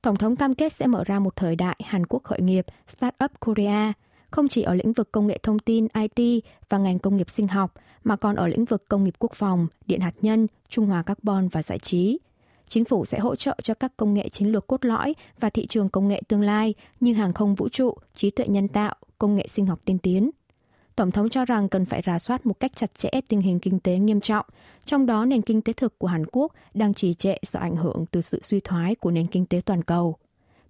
Tổng 0.03 0.17
thống 0.17 0.37
cam 0.37 0.55
kết 0.55 0.73
sẽ 0.73 0.87
mở 0.87 1.05
ra 1.05 1.19
một 1.19 1.37
thời 1.37 1.57
đại 1.57 1.77
Hàn 1.85 2.07
Quốc 2.07 2.23
khởi 2.25 2.41
nghiệp 2.41 2.67
Startup 2.89 3.41
Korea, 3.41 3.93
không 4.35 4.49
chỉ 4.49 4.63
ở 4.63 4.75
lĩnh 4.75 4.93
vực 4.93 5.13
công 5.13 5.27
nghệ 5.27 5.39
thông 5.43 5.59
tin, 5.59 5.87
IT 5.95 6.45
và 6.69 6.79
ngành 6.79 6.99
công 6.99 7.17
nghiệp 7.17 7.31
sinh 7.31 7.49
học, 7.49 7.75
mà 8.05 8.17
còn 8.17 8.37
ở 8.37 8.47
lĩnh 8.49 8.65
vực 8.65 8.89
công 8.89 9.05
nghiệp 9.05 9.15
quốc 9.19 9.33
phòng, 9.35 9.67
điện 9.87 10.01
hạt 10.01 10.15
nhân, 10.23 10.47
trung 10.69 10.87
hòa 10.87 11.03
carbon 11.03 11.49
và 11.49 11.63
giải 11.63 11.79
trí– 11.79 12.19
Chính 12.69 12.85
phủ 12.85 13.05
sẽ 13.05 13.19
hỗ 13.19 13.37
trợ 13.37 13.57
cho 13.63 13.75
các 13.75 13.93
công 13.97 14.15
nghệ 14.15 14.29
chiến 14.29 14.49
lược 14.49 14.67
cốt 14.67 14.85
lõi 14.85 15.15
và 15.41 15.51
thị 15.51 15.67
trường 15.67 15.89
công 15.89 16.09
nghệ 16.09 16.23
tương 16.29 16.43
lai 16.43 16.75
như 17.01 17.15
hàng 17.15 17.33
không 17.33 17.55
vũ 17.55 17.69
trụ, 17.69 17.95
trí 18.15 18.31
tuệ 18.31 18.47
nhân 18.47 18.69
tạo, 18.69 18.95
công 19.19 19.37
nghệ 19.37 19.47
sinh 19.49 19.67
học 19.67 19.81
tiên 19.85 19.99
tiến. 19.99 20.31
Tổng 20.97 21.11
thống 21.11 21.29
cho 21.29 21.45
rằng 21.45 21.69
cần 21.69 21.85
phải 21.85 22.03
rà 22.07 22.19
soát 22.19 22.47
một 22.47 22.61
cách 22.61 22.73
chặt 22.77 22.91
chẽ 22.99 23.11
tình 23.29 23.41
hình 23.41 23.61
kinh 23.61 23.81
tế 23.81 23.99
nghiêm 23.99 24.21
trọng, 24.21 24.47
trong 24.85 25.07
đó 25.07 25.25
nền 25.25 25.43
kinh 25.43 25.63
tế 25.63 25.73
thực 25.73 25.99
của 25.99 26.07
Hàn 26.07 26.27
Quốc 26.33 26.53
đang 26.75 26.95
trì 26.95 27.15
trệ 27.15 27.37
do 27.53 27.61
ảnh 27.61 27.77
hưởng 27.77 28.05
từ 28.11 28.23
sự 28.23 28.41
suy 28.43 28.61
thoái 28.61 28.95
của 28.95 29.11
nền 29.11 29.27
kinh 29.27 29.47
tế 29.47 29.61
toàn 29.67 29.83
cầu. 29.83 30.17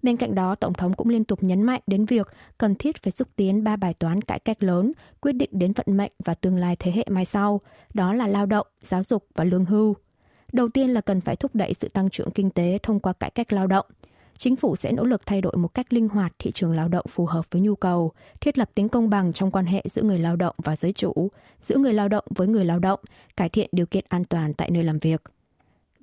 Bên 0.05 0.17
cạnh 0.17 0.35
đó, 0.35 0.55
Tổng 0.55 0.73
thống 0.73 0.93
cũng 0.93 1.09
liên 1.09 1.23
tục 1.23 1.43
nhấn 1.43 1.63
mạnh 1.63 1.81
đến 1.87 2.05
việc 2.05 2.27
cần 2.57 2.75
thiết 2.75 3.03
phải 3.03 3.11
xúc 3.11 3.27
tiến 3.35 3.63
ba 3.63 3.75
bài 3.75 3.93
toán 3.93 4.21
cải 4.21 4.39
cách 4.39 4.63
lớn, 4.63 4.91
quyết 5.21 5.33
định 5.33 5.49
đến 5.53 5.73
vận 5.73 5.97
mệnh 5.97 6.11
và 6.25 6.33
tương 6.33 6.57
lai 6.57 6.75
thế 6.79 6.91
hệ 6.91 7.05
mai 7.09 7.25
sau, 7.25 7.61
đó 7.93 8.13
là 8.13 8.27
lao 8.27 8.45
động, 8.45 8.67
giáo 8.81 9.03
dục 9.03 9.25
và 9.35 9.43
lương 9.43 9.65
hưu. 9.65 9.95
Đầu 10.53 10.69
tiên 10.69 10.89
là 10.89 11.01
cần 11.01 11.21
phải 11.21 11.35
thúc 11.35 11.55
đẩy 11.55 11.73
sự 11.73 11.87
tăng 11.87 12.09
trưởng 12.09 12.31
kinh 12.31 12.49
tế 12.49 12.79
thông 12.83 12.99
qua 12.99 13.13
cải 13.13 13.29
cách 13.29 13.53
lao 13.53 13.67
động. 13.67 13.85
Chính 14.37 14.55
phủ 14.55 14.75
sẽ 14.75 14.91
nỗ 14.91 15.03
lực 15.03 15.25
thay 15.25 15.41
đổi 15.41 15.53
một 15.57 15.73
cách 15.73 15.93
linh 15.93 16.09
hoạt 16.09 16.33
thị 16.39 16.51
trường 16.51 16.75
lao 16.75 16.87
động 16.87 17.05
phù 17.09 17.25
hợp 17.25 17.45
với 17.51 17.61
nhu 17.61 17.75
cầu, 17.75 18.11
thiết 18.41 18.57
lập 18.57 18.69
tính 18.75 18.89
công 18.89 19.09
bằng 19.09 19.33
trong 19.33 19.51
quan 19.51 19.65
hệ 19.65 19.83
giữa 19.89 20.01
người 20.01 20.19
lao 20.19 20.35
động 20.35 20.55
và 20.57 20.75
giới 20.75 20.93
chủ, 20.93 21.13
giữa 21.61 21.77
người 21.77 21.93
lao 21.93 22.07
động 22.07 22.25
với 22.29 22.47
người 22.47 22.65
lao 22.65 22.79
động, 22.79 22.99
cải 23.37 23.49
thiện 23.49 23.69
điều 23.71 23.85
kiện 23.85 24.05
an 24.09 24.23
toàn 24.25 24.53
tại 24.53 24.71
nơi 24.71 24.83
làm 24.83 24.99
việc. 24.99 25.21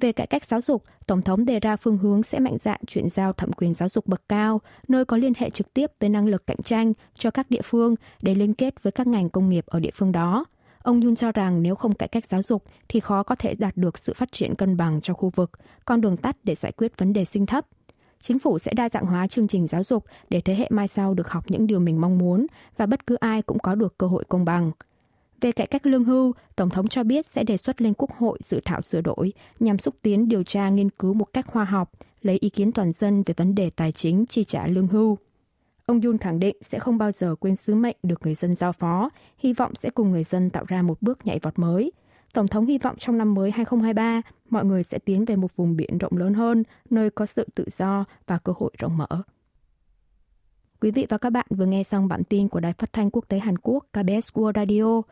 Về 0.02 0.12
cải 0.12 0.26
cách 0.26 0.44
giáo 0.44 0.60
dục, 0.60 0.84
Tổng 1.06 1.22
thống 1.22 1.44
đề 1.44 1.60
ra 1.60 1.76
phương 1.76 1.98
hướng 1.98 2.22
sẽ 2.22 2.38
mạnh 2.38 2.56
dạn 2.60 2.80
chuyển 2.86 3.08
giao 3.08 3.32
thẩm 3.32 3.52
quyền 3.52 3.74
giáo 3.74 3.88
dục 3.88 4.06
bậc 4.06 4.28
cao, 4.28 4.60
nơi 4.88 5.04
có 5.04 5.16
liên 5.16 5.32
hệ 5.36 5.50
trực 5.50 5.74
tiếp 5.74 5.86
tới 5.98 6.10
năng 6.10 6.26
lực 6.26 6.46
cạnh 6.46 6.62
tranh 6.64 6.92
cho 7.14 7.30
các 7.30 7.50
địa 7.50 7.62
phương 7.64 7.94
để 8.22 8.34
liên 8.34 8.54
kết 8.54 8.82
với 8.82 8.92
các 8.92 9.06
ngành 9.06 9.30
công 9.30 9.48
nghiệp 9.48 9.66
ở 9.66 9.80
địa 9.80 9.90
phương 9.94 10.12
đó– 10.12 10.44
Ông 10.82 11.00
Yun 11.00 11.14
cho 11.14 11.32
rằng 11.32 11.62
nếu 11.62 11.74
không 11.74 11.94
cải 11.94 12.08
cách 12.08 12.24
giáo 12.28 12.42
dục 12.42 12.64
thì 12.88 13.00
khó 13.00 13.22
có 13.22 13.34
thể 13.34 13.54
đạt 13.54 13.76
được 13.76 13.98
sự 13.98 14.12
phát 14.16 14.32
triển 14.32 14.54
cân 14.54 14.76
bằng 14.76 15.00
cho 15.00 15.14
khu 15.14 15.30
vực, 15.30 15.50
con 15.84 16.00
đường 16.00 16.16
tắt 16.16 16.36
để 16.44 16.54
giải 16.54 16.72
quyết 16.72 16.98
vấn 16.98 17.12
đề 17.12 17.24
sinh 17.24 17.46
thấp. 17.46 17.66
Chính 18.20 18.38
phủ 18.38 18.58
sẽ 18.58 18.72
đa 18.74 18.88
dạng 18.88 19.06
hóa 19.06 19.26
chương 19.26 19.48
trình 19.48 19.66
giáo 19.66 19.84
dục 19.84 20.04
để 20.30 20.40
thế 20.40 20.54
hệ 20.54 20.66
mai 20.70 20.88
sau 20.88 21.14
được 21.14 21.28
học 21.28 21.44
những 21.48 21.66
điều 21.66 21.80
mình 21.80 22.00
mong 22.00 22.18
muốn 22.18 22.46
và 22.76 22.86
bất 22.86 23.06
cứ 23.06 23.14
ai 23.14 23.42
cũng 23.42 23.58
có 23.58 23.74
được 23.74 23.98
cơ 23.98 24.06
hội 24.06 24.24
công 24.28 24.44
bằng. 24.44 24.72
Về 25.42 25.52
cải 25.52 25.66
cách 25.66 25.86
lương 25.86 26.04
hưu, 26.04 26.32
Tổng 26.56 26.70
thống 26.70 26.88
cho 26.88 27.04
biết 27.04 27.26
sẽ 27.26 27.44
đề 27.44 27.56
xuất 27.56 27.82
lên 27.82 27.94
Quốc 27.94 28.10
hội 28.18 28.38
dự 28.42 28.60
thảo 28.64 28.80
sửa 28.80 29.00
đổi 29.00 29.32
nhằm 29.60 29.78
xúc 29.78 29.94
tiến 30.02 30.28
điều 30.28 30.42
tra 30.42 30.68
nghiên 30.68 30.90
cứu 30.90 31.14
một 31.14 31.32
cách 31.32 31.46
khoa 31.46 31.64
học, 31.64 31.90
lấy 32.20 32.38
ý 32.40 32.48
kiến 32.48 32.72
toàn 32.72 32.92
dân 32.92 33.22
về 33.26 33.34
vấn 33.36 33.54
đề 33.54 33.70
tài 33.70 33.92
chính 33.92 34.26
chi 34.26 34.44
trả 34.44 34.66
lương 34.66 34.86
hưu. 34.86 35.18
Ông 35.86 36.00
Yun 36.00 36.18
khẳng 36.18 36.38
định 36.38 36.56
sẽ 36.60 36.78
không 36.78 36.98
bao 36.98 37.12
giờ 37.12 37.34
quên 37.40 37.56
sứ 37.56 37.74
mệnh 37.74 37.96
được 38.02 38.20
người 38.22 38.34
dân 38.34 38.54
giao 38.54 38.72
phó, 38.72 39.10
hy 39.38 39.52
vọng 39.52 39.74
sẽ 39.74 39.90
cùng 39.90 40.10
người 40.10 40.24
dân 40.24 40.50
tạo 40.50 40.64
ra 40.68 40.82
một 40.82 41.02
bước 41.02 41.26
nhảy 41.26 41.38
vọt 41.38 41.58
mới. 41.58 41.92
Tổng 42.32 42.48
thống 42.48 42.66
hy 42.66 42.78
vọng 42.78 42.96
trong 42.98 43.18
năm 43.18 43.34
mới 43.34 43.50
2023, 43.50 44.22
mọi 44.50 44.64
người 44.64 44.82
sẽ 44.82 44.98
tiến 44.98 45.24
về 45.24 45.36
một 45.36 45.56
vùng 45.56 45.76
biển 45.76 45.98
rộng 45.98 46.16
lớn 46.16 46.34
hơn, 46.34 46.62
nơi 46.90 47.10
có 47.10 47.26
sự 47.26 47.46
tự 47.54 47.64
do 47.70 48.04
và 48.26 48.38
cơ 48.38 48.52
hội 48.56 48.70
rộng 48.78 48.96
mở. 48.96 49.22
Quý 50.80 50.90
vị 50.90 51.06
và 51.08 51.18
các 51.18 51.30
bạn 51.30 51.46
vừa 51.50 51.66
nghe 51.66 51.82
xong 51.82 52.08
bản 52.08 52.24
tin 52.24 52.48
của 52.48 52.60
Đài 52.60 52.72
Phát 52.72 52.92
thanh 52.92 53.10
Quốc 53.10 53.24
tế 53.28 53.38
Hàn 53.38 53.58
Quốc 53.58 53.86
KBS 53.92 54.32
World 54.34 54.52
Radio. 54.54 55.02